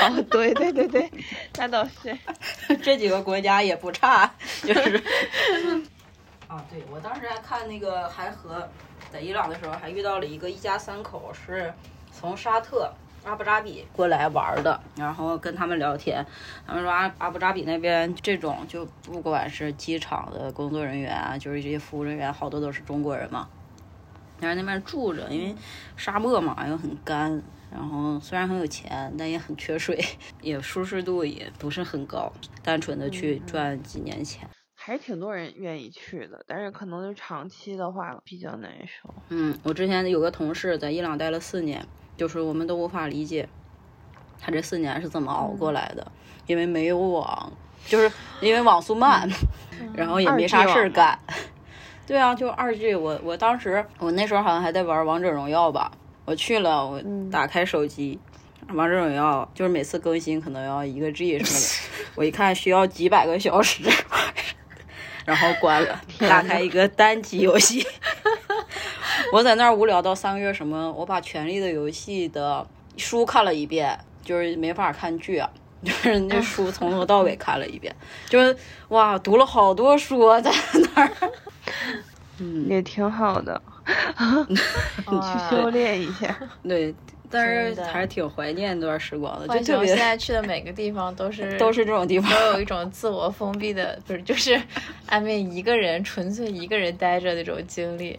[0.01, 1.11] 哦，对对对对，
[1.57, 2.17] 那倒是。
[2.83, 4.33] 这几个国家也不差，
[4.63, 5.03] 就是。
[6.47, 8.69] 啊，对，我当时还看那个还和
[9.13, 11.73] 在伊朗的时候，还遇到了一个一家三口，是
[12.13, 12.93] 从沙特
[13.25, 16.25] 阿布扎比过来玩儿的，然后跟他们聊天，
[16.67, 23.49] 他们说阿阿布扎比那边这种就不管是机场的工作人员啊，就是这些服务人员，好多都是中国人嘛，
[24.41, 25.55] 但是那边住着，因为
[25.97, 27.43] 沙漠嘛又很干。
[27.73, 29.97] 然后虽然很有钱，但也很缺水，
[30.43, 32.33] 也舒适度也不是很高，
[32.65, 34.49] 单纯的去赚几年钱。
[34.83, 39.13] 还是挺多人愿意去的，但是可能就长期的话比较难受。
[39.29, 43.47] 嗯，我之前有个同事在伊朗待了四年，就是我们都无法理解
[44.41, 46.11] 他这四年是怎么熬过来的，
[46.47, 47.53] 因为没有网，
[47.87, 48.11] 就是
[48.41, 49.29] 因为网速慢，
[49.93, 51.19] 然后也没啥事儿干。
[52.07, 55.93] 对啊，就二 G，我我当时我那时候好像还在玩王者荣耀吧，
[56.25, 58.19] 我去了，我打开手机。
[58.73, 63.83] 王者荣耀就是每次更新可能要一个 G 什么的， 我一看需要几百个小时，
[65.25, 67.87] 然后关了， 打开一个单机游戏。
[69.33, 70.91] 我在那儿无聊到三个月，什么？
[70.93, 72.67] 我把《权力的游戏》的
[72.97, 75.49] 书看了一遍，就是没法看剧啊，
[75.85, 77.95] 就是那书从头到尾看了一遍，
[78.29, 78.57] 就是
[78.89, 80.51] 哇，读了好多书啊，在
[80.95, 81.11] 那儿。
[82.39, 83.61] 嗯，也挺好的，
[84.49, 86.35] 你去修炼一下。
[86.63, 86.95] 对，
[87.31, 92.31] 但是还是挺怀念那段时光的，完就特别现在去的每个地方都是 都是这种地方。
[92.31, 94.61] 都有一种自我封闭的，不是就是
[95.07, 98.19] 安慰一个人纯粹一个人待着那种经历。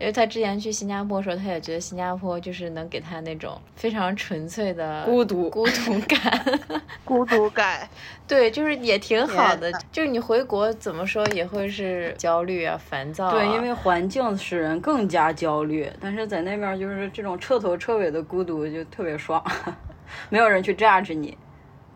[0.00, 6.60] 因为他之前去新加坡的时候，他也觉得新加坡就是能给他那种非常纯粹的孤独孤独感。
[7.04, 7.86] 孤独感。
[8.26, 9.70] 对，就是也挺好的。
[9.92, 13.32] 就是你回国怎么说也会是焦虑啊、烦躁啊。
[13.32, 19.44] 对，因为环境使人更加焦虑，但是在那边就是这种彻头彻尾的孤独就特别爽，
[20.30, 21.36] 没有人去 judge 你，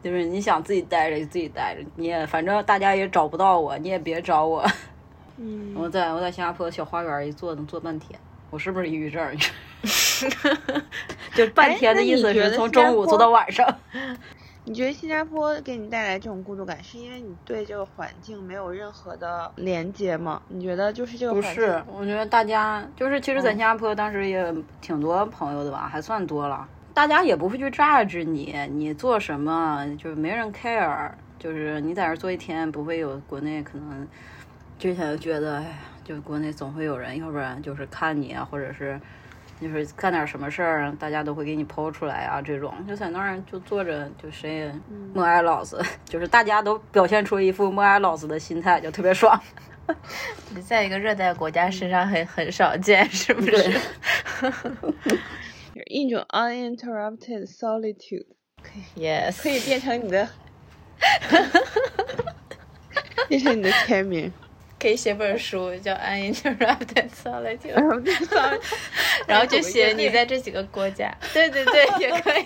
[0.03, 4.63] 就是你想自己待着就自己待着，你也反正大家也找不到我，你也别找我。
[5.37, 8.19] 嗯，我在我在新加坡小花园一坐能坐半天，
[8.51, 9.37] 我是不是抑郁症？
[11.35, 13.67] 就半天的意思是从中午坐到晚上。
[14.67, 20.41] 你觉得新加坡给你带来这种孤独感，是因为你对这个环境没有任何的连接吗？
[20.49, 26.67] 你觉得就是这个不是，我觉得大家就是，其实，在嗯新加坡当时也挺多朋友的吧，还算多了。
[26.95, 31.11] 大家也不会去 judge 你，你做什么，就是没人 care。
[31.39, 34.09] 就是你在这儿做一天，不会有国内可能
[34.79, 39.01] 之前觉得，哎呀，就国内总会有人，要不然就是看你啊，或者是
[39.61, 44.75] 就是干点什么事儿，大家都会给你抛出来啊，这种就在那儿就坐着，就谁也
[45.15, 49.41] 默哀老子， 就是大家都表现出一副默哀老子的心态，就特别爽。
[50.55, 53.51] 你 在一个热带国家身上很很少见，是不是？
[55.75, 58.27] 对 一种 uninterrupted solitude，
[58.63, 60.29] 可以 Yes，可以变成你的，
[63.29, 64.33] 变成你的签名。
[64.85, 68.61] 可以写本书叫《Uninterrupted Solitude》， 然后就算
[69.27, 71.11] 然后就写你在这几个国家。
[71.33, 72.45] 对对对，也可以。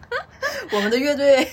[0.72, 1.46] 我们的乐队，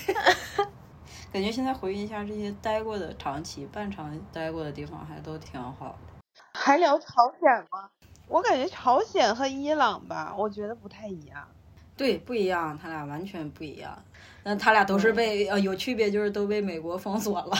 [1.30, 6.40] 感觉现在回忆一下这些待过的长期、半长待过的地方，还都挺好的。
[6.54, 7.06] 还聊朝
[7.38, 7.90] 鲜吗？
[8.26, 11.46] 我感觉朝鲜和伊朗吧，我觉得不太一样。
[11.94, 14.02] 对，不一样，他俩完全不一样。
[14.44, 17.52] 那他俩都是被呃有区别，就是都被美国封锁了。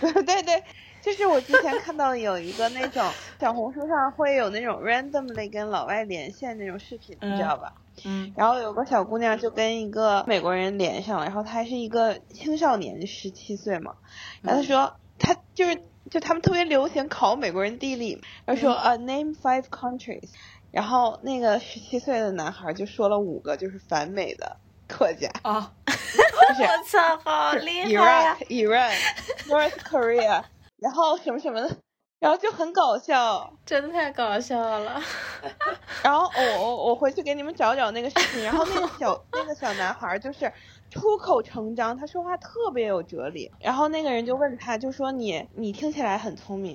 [0.00, 0.62] 对 对对，
[1.10, 3.02] 就是我之前看到有一个那种
[3.40, 7.72] 小红书上会有那种 randomly 跟老外连线那种视频，你知道吧？
[8.04, 13.94] 嗯然后有个小姑娘就跟一个美国人连上了，然后她是一个青少年，就十七岁嘛。
[14.42, 20.28] 然后她说，她就是就他们特别流行考美国人地理，然后说呃、name five countries，
[20.70, 24.58] 然后那个十七岁的男孩就说了五个就是反美的
[24.96, 28.92] 国家，啊， 我操，好厉害呀、！Iran, Iran,
[29.48, 30.44] North Korea，
[30.78, 31.76] 然后什么什么的，
[32.20, 33.52] 然后就很搞笑。
[33.66, 35.02] 真的太搞笑了。
[36.02, 40.52] 然后我我我回去给你们找找那个视频，然后那个小那个小男孩就是
[40.90, 43.50] 出口成章，他说话特别有哲理。
[43.60, 46.74] 然后那个人就问他，就说你你听起来很聪明，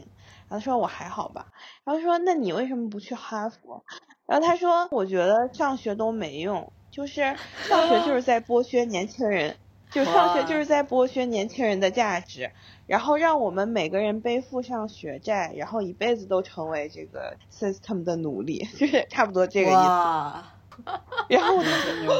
[0.49, 1.47] 然后他说我还好吧，
[1.85, 3.83] 然后说那你为什么不去哈佛？
[4.25, 7.35] 然后他说我觉得上学都没用，就是
[7.67, 9.57] 上学就是在剥削年轻人。
[9.91, 12.49] 就上学就是在剥削年轻人的价值，
[12.85, 19.79] 然后让我们每个人背负上学债，然后一辈子都成为这个 system 的奴隶， 就是差不多这个意思。
[19.79, 20.43] 哇，
[21.29, 22.11] 然后我就真牛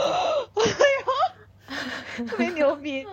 [0.56, 2.26] 逼！
[2.28, 3.06] 特别牛逼。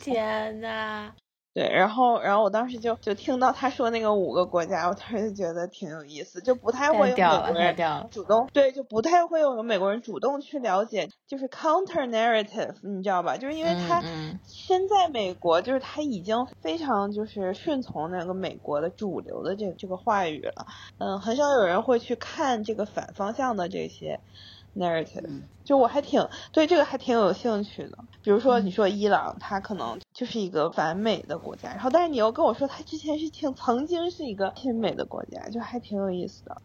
[0.00, 1.12] 天呐，
[1.56, 7.74] 对，然后然后我当时就就听到他说那个五个国家，我当时就觉得挺有意思，就不太会有美国人。
[8.10, 13.38] 主动对，就不太会有美国人主动去了解，就是 counter narrative，你知道吧？
[13.38, 20.66] 就是因为他嗯身在美国，就是他已经非常就是顺从那个美国的主流的这这个话语了，
[20.98, 24.20] 嗯，很少有人会去看这个反方向的这些
[24.76, 25.26] narrative。
[25.26, 36.62] 嗯就我还挺对这个还挺有兴趣的，比如说你说伊朗，它可能就是一个反美的国家，然后但是你又跟我说它之前是挺曾经是一个亲美的国家，就还挺有意思的。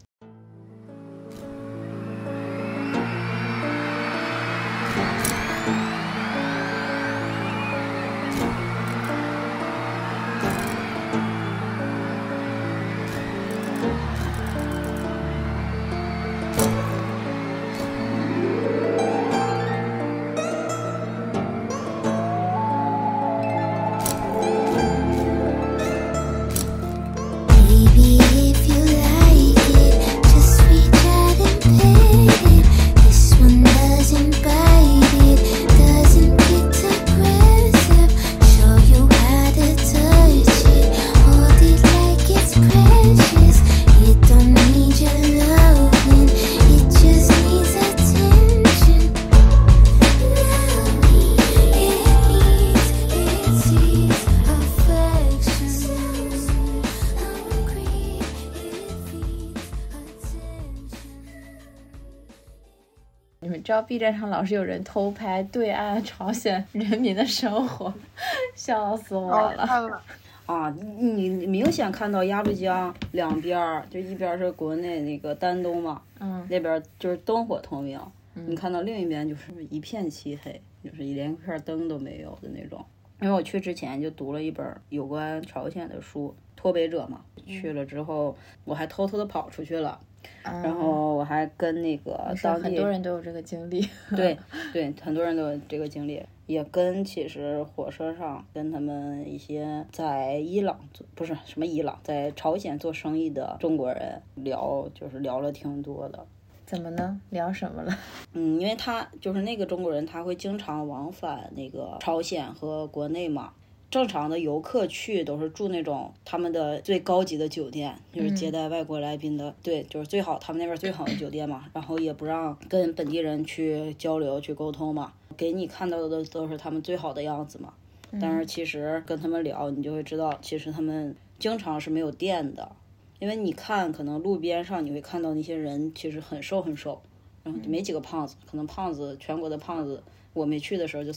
[63.72, 67.94] 知道 B 站上老是有人偷拍对岸朝鲜人民的生活，
[68.54, 70.04] 笑死我哦，了。
[70.46, 70.70] 啊，
[71.00, 77.98] 你你明显看到鸭绿江两边儿，就一边是国内那个丹东嘛，嗯那边就是灯火通明，
[78.34, 82.84] 你看到另一边就是一片漆黑，就是一连片灯都没有的那种。
[83.22, 87.22] 因为我去之前就读了一本有关朝鲜的书，脱北者嘛。
[87.48, 89.98] 去了之后，我还偷偷的跑出去了，
[90.44, 93.88] 然后我还跟那个当地很多人都有这个经历。
[94.16, 94.38] 对
[94.74, 106.26] 对，很多人都有这个经历，也跟其实火车上跟他们一些在伊朗做不是什么伊朗，在朝鲜做生意的中国人聊，就是聊了挺多的。
[106.66, 107.20] 怎么呢？
[107.32, 107.94] 聊什么了？
[108.34, 113.52] 嗯，因为他就是那个中国人，他会经常往返那个朝鲜和国内嘛。
[113.92, 121.66] 正常的游客去都是住那种他们的最高级的酒店，就是接待外国来宾的，对，就是最好他们那边最好的酒店嘛。
[121.74, 127.74] 然后也不让跟本地人去交流、去沟通嘛，给你看到的都是他们最好的样子嘛。
[128.20, 132.72] 但是其实跟他们聊，你就会知道，其实他们经常是没有电的，
[133.20, 137.02] 因为你看，可能路边上你会看到那些人其实很瘦很瘦，
[137.44, 140.02] 然后就没几个胖子，可能胖子全国的胖子，
[140.34, 141.12] 我没去的时候就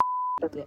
[0.49, 0.66] 个。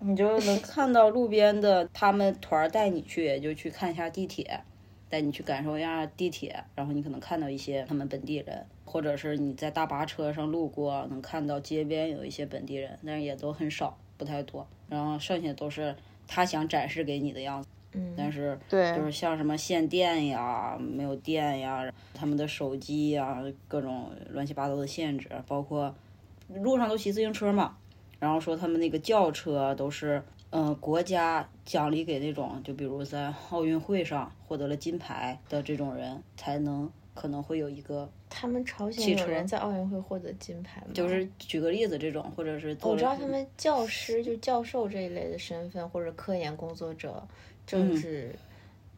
[0.00, 4.62] 你就能看到路边的他们团带你去，就去看一下地铁，
[5.10, 14.66] 带你去感受一下地铁，然后你可能看到一些他们本地人，或者是你在大巴车上路过，能看到街边有一些本地人，但是也都很少，不太多。
[14.88, 15.94] 然后剩下都是
[16.26, 17.68] 他想展示给你的样子，
[17.98, 25.94] 嗯，但是对就是像什么限电呀、没有电呀、他们的手机呀，各种乱七八糟的限制，包括
[26.48, 27.76] 路上都骑自行车嘛，
[28.20, 40.86] 然后说他们那个轿车都是，嗯、国家奖励给那种，就比如在奥运会上获得了金牌的这种人，才能可能会有一个，他们朝鲜有人在奥运会获得金牌吗？
[40.94, 47.26] 就是举个例子这种，或者是我知道他们教师，就教授这一类的身份，或者科研工作者、
[47.68, 48.34] 政治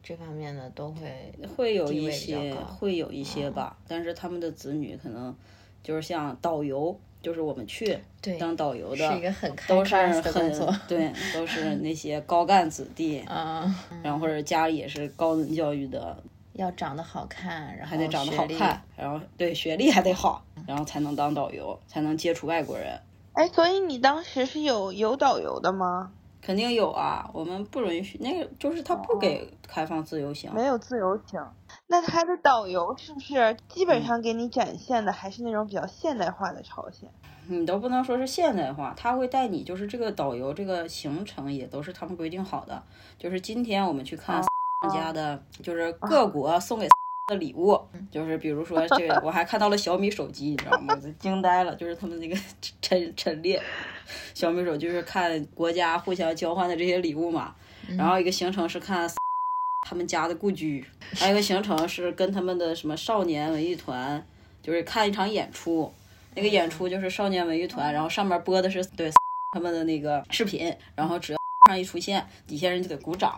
[0.01, 5.35] 这方面的都会会有一些，会有一些吧，但是他们的子女可能
[5.83, 10.75] 就是像导游，就是我们去对当导游的，是一个很开都是 class 的工很作。
[10.87, 13.63] 对，都是 那些高干子弟，啊，
[14.01, 16.17] 然后或者家里也是高等教育的，
[16.53, 22.99] 要长得好看，然后还得长得好看，然后对学历还得好，然后才能当导游，才能接触外国人。
[23.33, 26.11] 哎，所以你当时是有有导游的吗？
[26.41, 30.53] 肯定有啊，我们不允许那个，就是他不给开放自由行。
[30.53, 31.39] 没有自由行。
[31.87, 37.09] 那他的导游是不是基本上给你展现的还是那种比较现代化的朝鲜？
[37.47, 42.81] 你都不能说是现代化，他会带你，就是这个导游这个行程也都是他们规定好的。
[43.17, 44.41] 就是今天我们去看
[44.93, 46.87] 家的，就是各国送给
[47.31, 47.79] 的礼物，
[48.11, 50.93] 就是比如说这个，我还看到了小米手机，你知道吗？
[50.93, 52.37] 我就惊呆了，就是他们那个
[52.81, 53.61] 陈陈列
[54.33, 57.55] 小米手机，就是看国家互相交换的这些礼物嘛。
[57.97, 59.09] 然后一个行程是看
[59.87, 64.23] 他们家的故居，还有一个行程是跟他们的什么少年文艺团，
[64.61, 65.91] 就是看一场演出。
[66.35, 69.11] 那个演出就是少年文艺团，然后上面播的是对
[69.53, 73.37] 他们的那个视频，然后只要 上一出现，底下人就得鼓掌。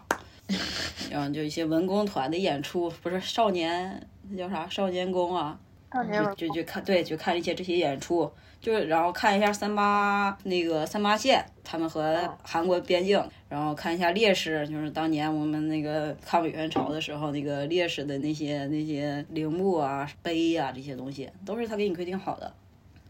[1.11, 4.67] 然后就一些文工团的演出，不是少年那叫啥？
[4.69, 5.59] 少年宫啊，
[5.91, 8.31] 少年就就看对，就看一些这些演出，
[8.61, 22.51] 就是然后看一下三八那个三八线，他们和韩国边境，然后看一下烈士，就是当年我们那个抗美援朝的时候，那个烈士的那些那些陵墓啊、碑啊这些东西，都是他给你规定好的，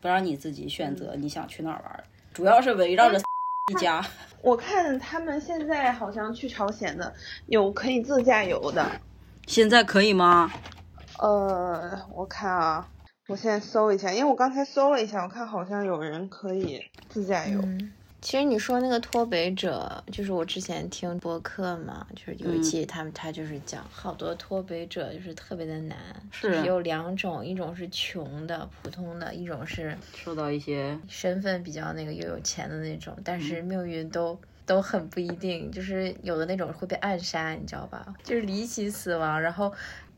[0.02, 3.22] 不让你自己选择你想去哪儿玩，主要是围绕着
[3.68, 4.04] 一家。
[4.42, 7.14] 我看他们现在好像去朝鲜的
[7.48, 8.86] 有可以自驾游的。
[9.48, 10.52] 现在可以吗？
[11.20, 12.86] 呃，我看啊，
[13.28, 17.58] 我现在搜一下，因为我刚才搜了一下，我看好像有人可以自驾游。
[17.62, 17.94] 嗯，
[18.24, 25.98] 其实你说那个脱北者，就是我之前听播客嘛，就是有一嗯期他们他就是讲好多脱北者就是特别的难，
[26.32, 34.40] 是就是有两种，一种是穷的普通的，一种是受到一些身份比较那个又有钱的那种，但是嗯命运都。
[34.66, 38.14] 都很不一定，就是有的那种会被暗杀，你知道吧？
[38.24, 39.70] 就是离奇死亡，然后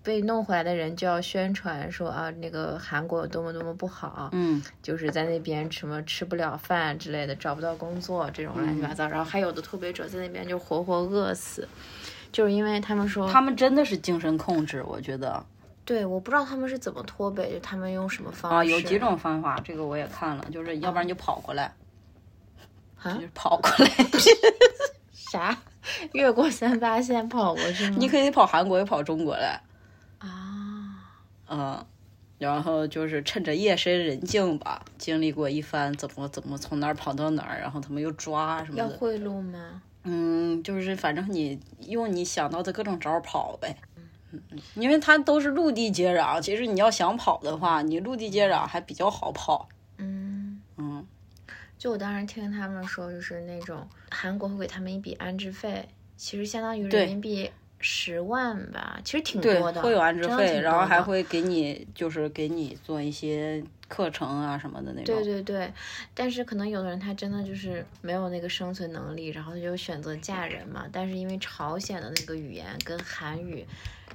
[0.06, 4.64] 被弄回来的人就要宣传说啊，那个韩国有多么多么不好，嗯。
[4.84, 11.68] 就是在那边什么吃不了饭之类的，找不到工作这种乱七八糟，然后还有的脱北者在那边就活活饿死，
[12.32, 15.44] 就是因为他们说他们真的是精神控制，我觉得。
[15.84, 21.74] 对，我不知道他们是怎么脱北，就他们用什么方式啊，有几种方法，这个我也看了，就是要不然就跑过来，
[23.02, 23.14] 啊？
[23.14, 23.90] 就是跑过来，
[25.14, 25.58] 啥？
[26.14, 27.96] 越过三八线跑过去吗？
[28.00, 29.62] 你可以跑韩国，也跑中国来，
[30.28, 31.14] 啊，
[31.48, 31.86] 嗯，
[32.38, 39.82] 然后就是趁着夜深人静吧，经历过一番怎么怎么从哪儿跑到哪儿，然后他们又抓什么的，要贿赂吗？
[40.04, 43.76] 嗯，就是反正你用你想到的各种招儿跑呗。
[44.32, 44.42] 嗯，
[44.76, 49.68] 因为它都是陆地接壤，其实你要想跑的话，你陆地接壤还比较好跑。
[49.98, 51.08] 嗯，嗯，
[51.78, 57.50] 就我当时听他们说，就是那种韩国会给他们一笔安置费，其实相当于人民币
[57.88, 65.16] 十万吧，其实挺多，的，会有安置费，然后还会给你就是给你做一些课程啊什么的那种。
[65.16, 65.72] 对对对，
[66.16, 70.88] 但是可能有的人他真的就是没有那个生存能力，然后他就选择嫁人嘛。
[70.92, 73.64] 但是因为朝鲜的那个语言跟韩语，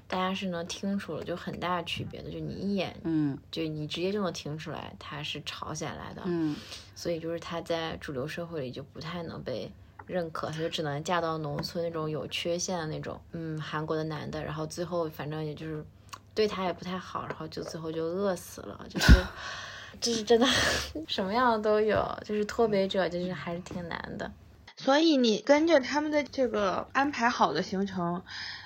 [0.09, 6.57] 大家是能听出了就很大区别的，就你一眼嗯就你直接就能听出来他是朝鲜来的，嗯，
[6.97, 9.71] 所以就是他在主流社会里就不太能被
[10.11, 15.85] 认可，他就只能嫁到农村那种有缺陷的那种，嗯，韩国的男的，然后最后反正也就是
[16.35, 19.13] 对他也不太好，然后就最后就饿死了，就是。
[20.01, 20.47] 就是真的，
[21.09, 24.31] 什么样的都有，就是脱北者，就是还是挺难的。
[24.77, 28.23] 所以你跟着他们的这个安排好的行程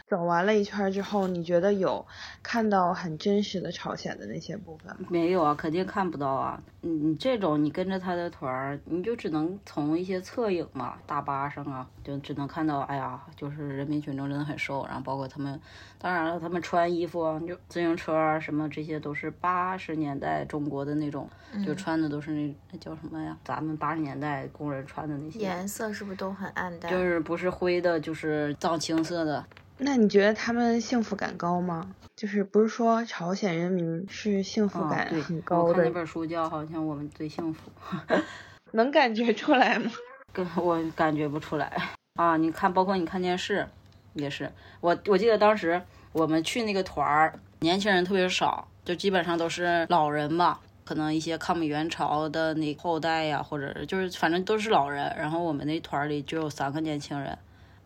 [0.07, 2.05] 走完了一圈儿之后，你觉得有
[2.43, 5.07] 看到很真实的朝鲜的那些部分吗？
[5.09, 6.63] 没有啊，肯定看不到啊。
[6.83, 15.59] 你你这种你跟着他的团儿，你就只能从一些侧影嘛，大巴上啊，就只能看到，哎呀，就是人民群众真的很瘦，然后包括他们，
[15.99, 21.27] 当然了，他们穿衣服啊，就自行车啊什么这些都是八十年代中国的那种，
[21.65, 23.35] 就穿的都是那那叫什么呀？
[23.43, 26.93] 咱们八十年代工人穿的那些，颜色是不是都很暗淡？
[26.93, 29.43] 就是不是灰的，就是藏青色的。
[29.79, 31.95] 那你觉得他们幸福感高吗？
[32.17, 37.71] 就是不是说朝鲜人民是幸福啊，感，很高的，我看那本书叫好像我们最幸福。
[38.73, 39.91] 能感觉出来吗？
[40.33, 41.71] 跟我感觉不出来
[42.15, 42.37] 啊！
[42.37, 43.67] 你看，包括你看电视，
[44.15, 44.51] 也是
[44.81, 45.81] 我我记得当时
[46.13, 55.13] 我们去那个团儿，年轻人特别少，就基本上都是老人吧，可能一些抗美援朝的那后代呀，或者就是反正都是老人。
[55.17, 57.37] 然后我们那团儿里就有三个年轻人，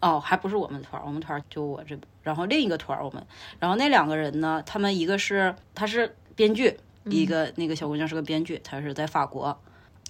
[0.00, 3.26] 哦，还不是我们团儿，我们团儿就我这，然后另一个团儿我们，
[3.58, 9.58] 然后那两个人呢，他们一个是他是编剧，一个那个小姑娘是个编剧，她是在法国。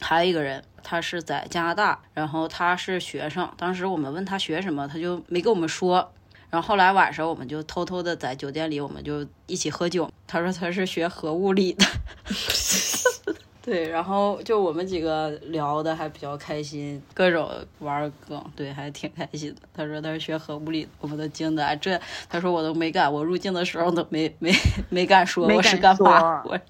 [0.00, 3.50] 还有一个人，他是在加拿大，然后他是学生。
[3.56, 6.12] 当时我们问他学什么，他就没跟我们说。
[6.50, 10.08] 然后后来晚上，我们就偷偷的在酒店里，我们就一起喝酒。
[10.26, 11.84] 他说他是学核物理的，
[13.60, 17.50] 对，然后就我们几个聊的还比较开心，各种
[17.80, 19.60] 玩梗，对，还挺开心的。
[19.74, 21.76] 他说他是学核物理，我们都惊呆。
[21.76, 22.00] 这
[22.30, 24.50] 他说我都没敢，我入境的时候都没没
[24.88, 26.60] 没敢说我是干嘛，说我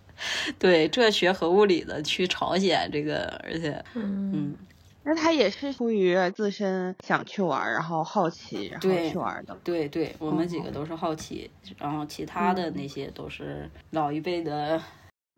[0.59, 4.57] 对这学核物理的去朝鲜，这个而且嗯，嗯。
[5.05, 9.57] 那他也是出于自身想去玩儿，然后好奇，然后对去玩儿的。
[9.63, 14.83] 对对，我们几哦个都是好奇，然后其他的那些都是老一辈的。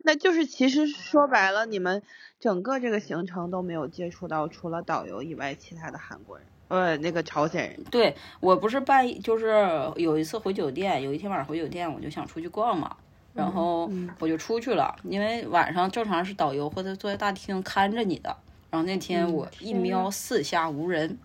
[0.03, 2.01] 那就是其实说白了，你们
[2.39, 7.83] 整个这个行程都没有接触到除了导游以外其他的韩国人，呃，那个朝鲜人。
[7.91, 12.95] 对我不是半夜，就是有一次回酒店，有一天晚上回酒店，我就想出去逛嘛，
[13.33, 13.89] 然后
[14.19, 18.35] 我就出去了，因为晚上正常是导游或者坐在大厅看着你的。
[18.69, 21.17] 然后那天我一瞄四下无人，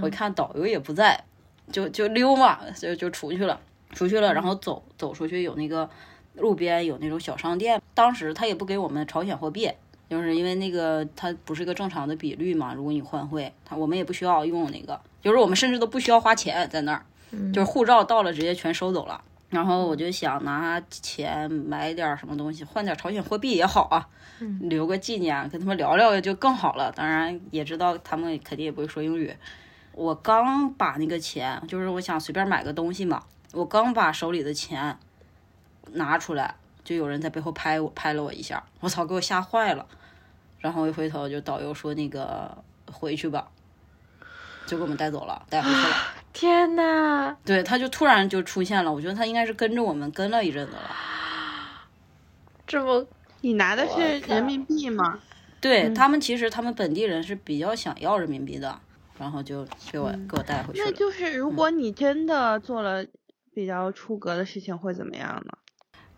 [0.00, 1.22] 我一看导游也不在，
[1.70, 3.60] 就就溜嘛，就就出去了，
[3.92, 5.86] 出去了，然后走走出去有那个
[6.34, 9.70] 路边有那种小商店，当时他也不给我们朝鲜货币，
[10.08, 17.04] 就是因为那个它不是一个正常的比率嘛，如果你换汇，他我们也不需要用那个，就是我们甚至都不需要花钱在那儿，
[17.52, 19.22] 就是护照到了直接全收走了。
[19.50, 24.08] 然后我就想拿钱买点什么东西，换点朝鲜货币也好啊，
[24.62, 26.90] 留个纪念，跟他们聊聊就更好了。
[26.90, 29.32] 当然也知道他们肯定也不会说英语。
[29.92, 33.22] 我刚把那个钱，就是我想随便买个东西嘛，
[33.52, 34.98] 我刚把手里的钱
[35.92, 39.86] 拿出来，就有人在背后拍我，拍了我一下，我操，给我吓坏了。
[40.58, 42.56] 然后一回头，就导游说那个
[42.90, 43.48] 回去吧，
[44.66, 45.96] 就给我们带走了，带回去了。
[46.32, 50.90] 天呐，对，他就突然就出现了，我觉得他应该是跟着我们跟了一阵子了。
[52.66, 53.06] 这不
[53.42, 55.20] 你拿的是人民币吗？
[55.60, 58.80] 对、他们，其实他们本地人是比较想要人民币的，
[59.18, 60.80] 然后就给我、给我带回去。
[60.82, 63.04] 那就是如果你真的做了
[63.54, 65.52] 比较出格的事情，会怎么样呢？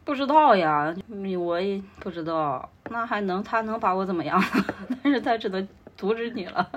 [0.07, 4.41] 不知道呀，你我也不知道，那还能他能把我怎么样？
[5.03, 6.71] 但是他只能阻止你了。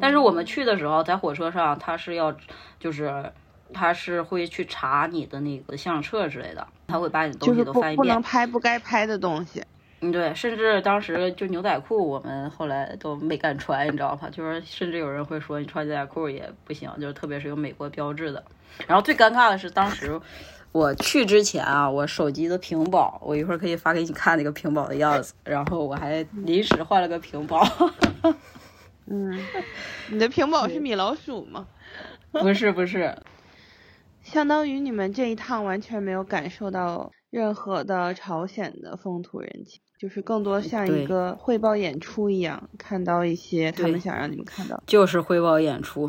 [0.00, 2.32] 但是我们去的时候，在火车上，他是要
[2.78, 3.32] 就是
[3.74, 8.22] 他是会去查你的那个相册之类的，他会把你的东西都翻一遍不能。
[8.22, 9.60] 拍不该拍的东西。
[10.00, 14.30] 嗯，对，甚至当时就牛仔裤，我们后来都没敢穿，你知道吧？
[14.30, 18.42] 就是甚至有人会说你穿牛仔裤也不行，就是特别是有美国标志的。
[18.86, 20.18] 然后最尴尬的是，当时
[20.72, 25.34] 我去之前啊，我手机的屏保，我一会儿可以发给你看那个屏保的样子。
[25.44, 27.66] 然后我还临时换了个屏保，
[29.06, 29.38] 嗯，
[30.10, 31.66] 你的屏保是米老鼠吗？
[32.30, 33.16] 不是不是，
[34.22, 44.82] 相当于你们这一趟完全没有感受到任何的朝鲜的风土人情，就是更多像一个汇报演出一样，看到一些他们想让你们看到。
[44.86, 46.08] 就是汇报演出。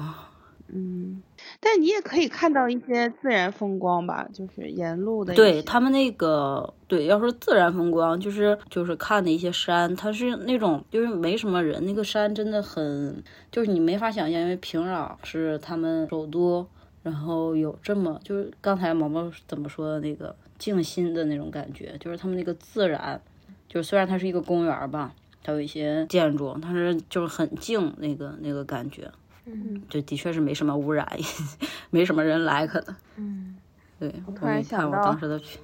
[0.68, 1.24] 嗯，
[1.60, 16.66] 但你也可以看到一些自然风光吧，就是沿路的对他们那个，对，要说自然风光，就是就是看的一些山，它是那种就是没什么人，那个山真的很，就是你没法想象，因为平壤是他们首都，
[17.04, 23.22] 然后有这么就是刚才毛毛怎么说的那个静心的那种感觉，就是他们那个自然，
[23.68, 29.10] 就是虽然它是一个公园吧，它有一些建筑，但是就是很静那个那个感觉，
[29.52, 31.08] 嗯就的确是没什么污染，
[31.90, 32.96] 没什么人来可能。
[33.16, 33.58] 嗯，
[34.00, 35.60] 对，我突然一看我当时的屏，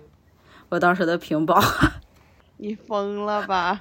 [0.70, 1.60] 我当时的屏保，
[2.58, 3.80] 你疯了吧？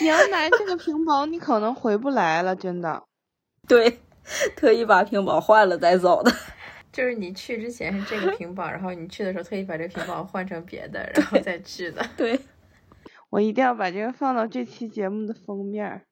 [0.00, 3.04] 你要拿这个屏保，你可能回不来了，真的。
[3.68, 4.00] 对，
[4.56, 6.32] 特意把屏保换了再走的。
[6.90, 12.04] 就是你去之前是这个屏保，然后你去的时候特意把这个屏保换成别的，然后再去的。
[12.16, 12.38] 对，
[13.30, 16.02] 我一定要把这个放到这期节目的封面儿。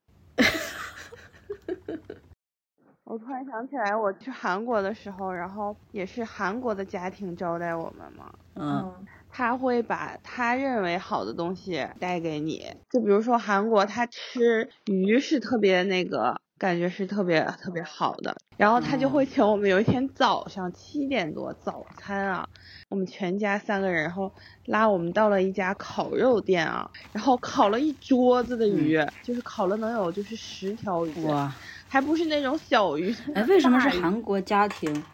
[3.11, 22.47] 我突然想起来，我去韩国的时候，然后也是韩国的家庭招待我们嘛，嗯，他会把他认为好的东西带给你，就比如说韩国，他吃鱼是特别那个，感觉是特别特别好的，然后他就会请我们有一天早上七点多早餐啊，
[22.91, 24.33] 我们全家三个人，然后
[24.67, 31.53] 拉我们到了一家烤肉店啊，然后烤了一桌子的鱼，就是烤了能有就是十条鱼，哇，
[31.91, 35.05] 还不是那种小鱼，哎，为什么是韩国家庭？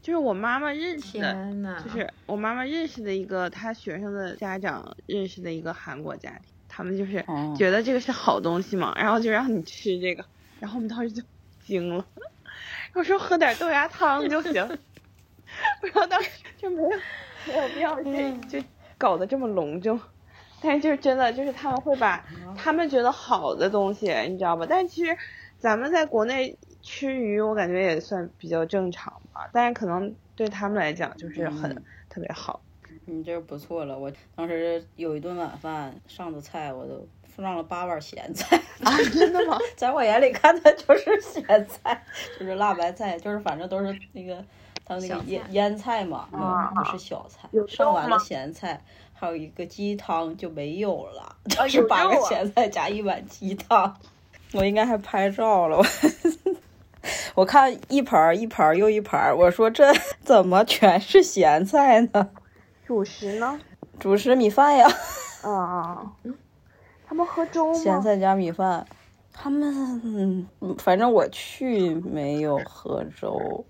[0.00, 1.34] 就是我妈妈认识的，
[1.84, 10.24] 就是我妈妈认识的一个她学生的家长认识的一个韩国家庭，他们就是哦觉得这个是好东西嘛，然后就让你吃这个，
[10.60, 11.22] 然后我们当时就
[11.60, 12.06] 惊了，
[12.94, 14.54] 我说喝点豆芽汤就行，
[15.82, 16.88] 然后当时就没有
[17.46, 18.02] 没有必要
[18.48, 20.00] 这就搞得这么隆重，
[20.62, 22.24] 但是就是真的就是他们会把
[22.56, 24.64] 他们觉得好的东西，你知道吧？
[24.68, 25.14] 但其实
[25.58, 32.60] 咱们在国内吃鱼，我感觉也算比较正常吧，但是可能对他们来讲就是很、嗯特别好。
[33.04, 37.06] 你这不错了，我当时有一顿晚饭上的菜，我都
[37.36, 39.58] 上了八碗咸菜，啊，真的吗？
[39.76, 42.02] 在我眼里看的就是咸菜，
[42.40, 44.42] 就是辣白菜，就是反正都是那个
[44.84, 48.82] 他们那个腌腌菜嘛，啊嗯，不是小菜有，上完了咸菜，
[49.12, 53.96] 还有一个鸡汤就没有了，啊就是八个咸菜加一碗鸡汤，
[54.52, 55.84] 我应该还拍照了，我。
[57.34, 59.92] 我看一盘儿一盘儿又一盘儿，我说这
[60.22, 62.30] 怎么全是咸菜呢？
[62.86, 63.60] 主食呢？
[63.98, 64.88] 主食米饭呀，
[65.42, 66.12] 啊啊，
[67.06, 67.78] 他们喝粥吗？
[67.78, 68.84] 咸菜加米饭。
[69.40, 69.72] 他们
[70.02, 73.64] 嗯反正我去没有喝粥，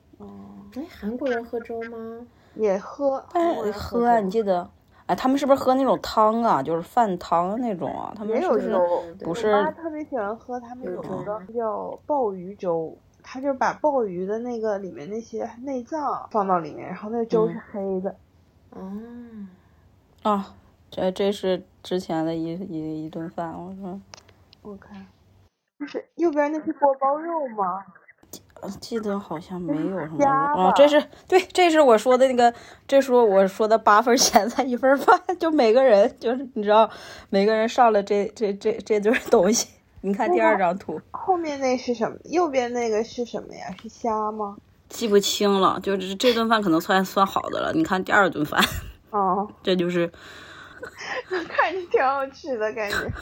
[0.74, 2.26] 哎，韩国人喝粥吗？
[2.55, 4.70] 也喝，哎，人喝啊，你记得？
[5.09, 6.62] 哎，他们是不是喝那种汤啊？
[6.62, 8.12] 就是饭汤那种啊？
[8.14, 18.16] 他们是不是，我不是妈特别喜欢喝他们有个叫鲍鱼粥，他就把鲍鱼的那个里面那些内脏放到里面，然后那个粥是嗯黑的。
[18.76, 19.48] 嗯，
[20.22, 20.54] 啊？
[20.90, 24.00] 这这是之前的一一一顿饭，我说
[24.62, 25.06] 我看，
[25.78, 27.82] 就是右边那是锅包肉吗？
[28.61, 30.24] 呃记得好像没有什么
[30.56, 32.52] 哦，这是对，这是我说的那个，
[32.86, 36.88] 这是我说的八份咸菜一份饭， 就每个人就是你知道，
[37.30, 39.68] 每个人上了这这这这堆东西。
[40.00, 42.16] 你看第二张图，后面那是什么？
[42.24, 43.66] 右边那个是什么呀？
[43.82, 44.56] 是虾吗？
[44.88, 47.72] 记不清了，就是这顿饭可能算算好的了。
[47.74, 48.62] 你看第二顿饭，
[49.11, 50.11] 哦， 这就是
[51.48, 53.12] 看着挺好吃的感觉，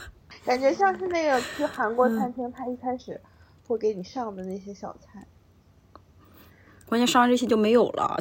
[0.45, 3.19] 感觉像是那个去韩国餐厅，他一开始
[3.67, 5.27] 会给你上的那些小菜。
[6.87, 8.17] 关键上完这些就没有了，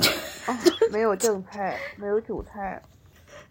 [0.49, 0.57] 哦，
[0.90, 2.82] 没有正菜，没有主菜。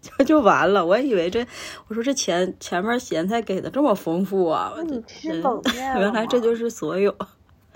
[0.18, 0.84] 就就完了。
[0.84, 1.44] 我以为这，
[1.88, 7.16] 我说这前前面咸菜给的这么丰富啊，你吃冷 面原来这就是所有。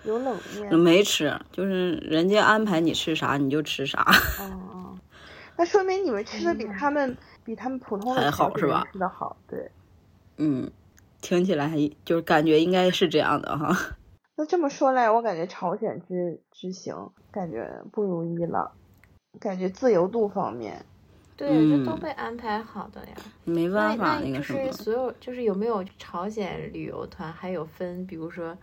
[0.04, 0.78] 有冷 面。
[0.78, 4.06] 没吃，就是人家安排你吃啥你就吃啥。
[4.38, 4.98] 嗯嗯，
[5.56, 9.70] 那说明你们吃的比他们、比他们普通的还好是吧吃的好，对。
[10.36, 10.70] 嗯，
[11.20, 13.96] 听起来还就是感觉应该是这样的哈。
[14.40, 18.72] 那这么说来，我感觉朝鲜之之行感觉不如意了，
[19.38, 20.82] 感觉自由度方面，
[21.36, 23.08] 对，这都嗯被安排好的呀。
[23.44, 28.56] 没办法，那就个什么是，所有就是有没有朝鲜旅游团，还有分，比如说，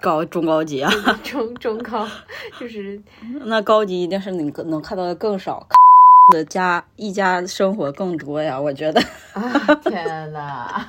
[0.00, 0.90] 高中高级啊，
[1.22, 2.08] 中中高，
[2.58, 2.98] 就是
[3.44, 5.68] 那高级一定是你能看到的更少，
[6.32, 8.58] 的家一家生活更多呀。
[8.58, 8.98] 我觉得
[9.34, 9.42] 啊，
[9.82, 10.86] 天呐，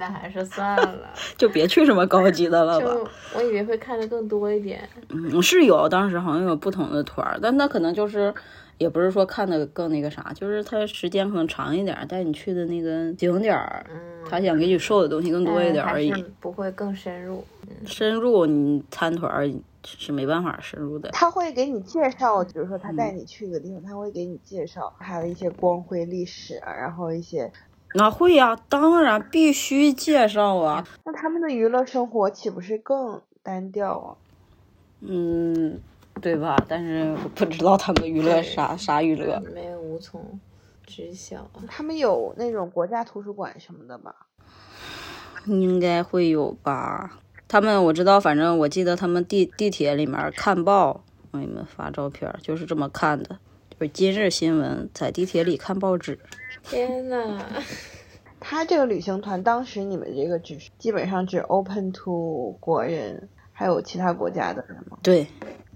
[0.00, 1.10] 那还是算了。
[1.36, 2.86] 就别去什么高级的了吧。
[2.86, 8.34] 就我以为会看的更多一点，嗯，是有，当时好像有不同的团儿，但那可能就是，
[8.78, 17.44] 也不是说看的更那个啥，就是他时间可能长一点儿，带你去的那个景点儿，嗯，他想给你授的东西更多一点儿而已不会更深入。
[17.84, 19.48] 深入你参团儿
[19.84, 21.10] 是没办法深入的。
[21.12, 27.50] 他会给你介绍，比如说他嗯带你去一个地方，他会给你介绍他的一些光辉历史啊，然后一些
[27.94, 30.86] 那会呀、当然必须介绍啊。
[31.04, 34.16] 那他们的娱乐生活岂不是更单调啊？
[35.00, 35.80] 嗯，
[36.20, 36.56] 对吧？
[36.68, 39.40] 但是我不知道他们娱乐啥啥娱乐。
[39.54, 40.38] 没有无从
[40.86, 41.64] 知晓啊。
[41.68, 44.14] 他们有那种国家图书馆什么的吧？
[45.46, 47.18] 应该会有吧。
[47.48, 53.38] 他们我知道，反正我记得他们地地铁里面看报，我给你们发照片，就是这么看的，
[53.80, 56.18] 就是今日新闻，在地铁里看报纸。
[56.62, 57.42] 天呐，
[58.38, 64.98] 他这个旅行团当时你们这个只是基本上只 open to 国人，还有其他国家的人吗？
[65.02, 65.26] 对，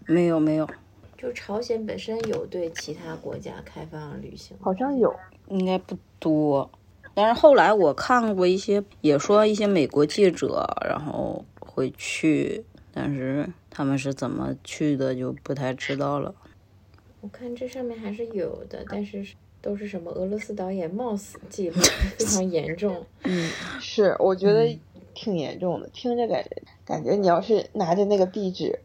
[0.04, 0.68] 没有没有，
[1.16, 5.14] 就朝鲜本身有对其他国家开放旅行，好像有，
[5.48, 6.70] 应该不多。
[7.14, 16.34] 但是后来我看过一些，也说一些美国记者，然后会去，但是他们是怎么去的就不太知道了。
[17.24, 19.26] 我看这上面还是有的，但是
[19.62, 21.80] 都是什么俄罗斯导演冒死记录，
[22.18, 23.02] 非常严重。
[23.24, 23.50] 嗯，
[23.80, 24.78] 是，我觉得
[25.14, 28.78] 挺严重的，听着感觉感觉你要是拿着那个壁纸，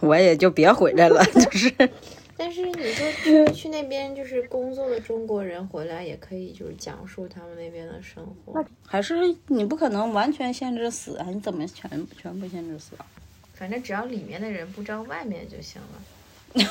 [0.00, 1.72] 我也就别回来了，就是
[2.36, 8.64] 但是你说去那边就是工作的中国人回来，也可以就是讲述他们那边的生活。
[8.84, 9.14] 还是
[9.46, 11.26] 你不可能完全限制死啊！
[11.30, 11.88] 你怎么全
[12.20, 13.06] 全部限制死啊？
[13.54, 16.64] 反正只要里面的人不知道外面就行了。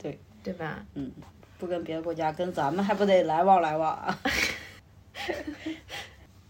[0.00, 0.84] 对对吧？
[0.94, 1.10] 嗯
[1.58, 4.18] 不跟别的国家，跟咱们还不得来往来往啊？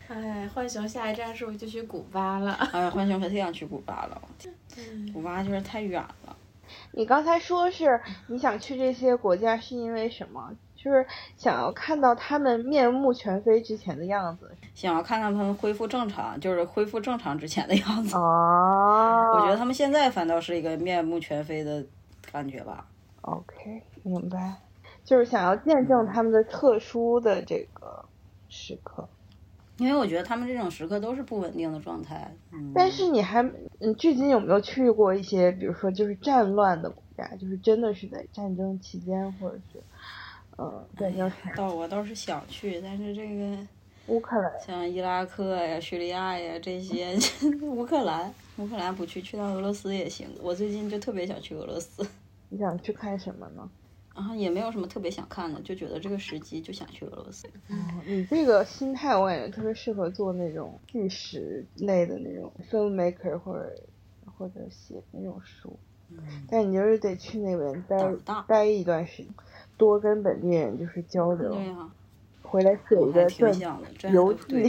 [0.06, 2.52] 哎，浣熊下一站是不是就去古巴了？
[2.72, 4.22] 哎，浣熊可太想去古巴了，
[5.12, 6.36] 古巴就是太远了。
[6.92, 10.52] 你刚才说是你想去这些国家是因为什么？
[10.76, 11.04] 就是
[11.36, 14.50] 想要看到他们面目全非之前的样子。
[14.74, 18.16] 想要看看他们恢复正常，就是恢复正常之前的样子。
[18.16, 21.84] 哦我觉得他们现在反倒是一个面目全非的
[22.32, 22.86] 感觉吧。
[23.22, 24.56] OK，明白，
[25.04, 28.04] 就是想要见证他们的特殊的这个
[28.48, 29.08] 时刻。
[29.76, 32.30] 因为我觉得他们这种时刻都是不稳定的状态。
[32.52, 33.42] 嗯，但是你还，
[33.78, 39.82] 嗯，至今有没有去过一些，比如说就是战乱的国家，就是真的是在战争期间，或者是，
[40.58, 43.66] 呃，战争前倒我倒是想去，但是这个
[44.08, 47.16] 乌克兰，像伊拉克呀、叙利亚呀这些，
[47.64, 50.28] 乌克兰，乌克兰不去，去趟俄罗斯也行。
[50.42, 52.06] 我最近就特别想去俄罗斯，
[52.50, 53.70] 你想去看什么呢？
[54.14, 57.48] 然后也没有什么特别想看的，就觉得这个时机就想去俄罗斯。
[58.06, 63.72] 你这个心态，我感觉特别适合做那种纪实类的那种 filmmaker 或者
[64.36, 65.78] 或者写那种书。
[66.50, 68.12] 但你就是得去那边待
[68.48, 69.32] 待一段时间，
[69.78, 71.92] 多跟本地人就是交流，对呀、
[72.50, 74.64] 回来写一个传挺想的，真游记，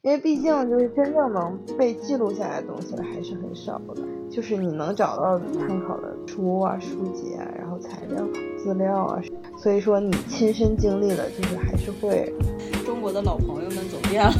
[0.00, 8.26] 因为毕竟就是真正能被记录下来的东西还是很少的，就是你能找到的参考的书啊、书籍啊，然后材料、
[8.56, 9.22] 资料啊，
[9.58, 12.32] 所以说你亲身经历了，就是还是会
[12.86, 14.32] 中国的老朋友们走遍了。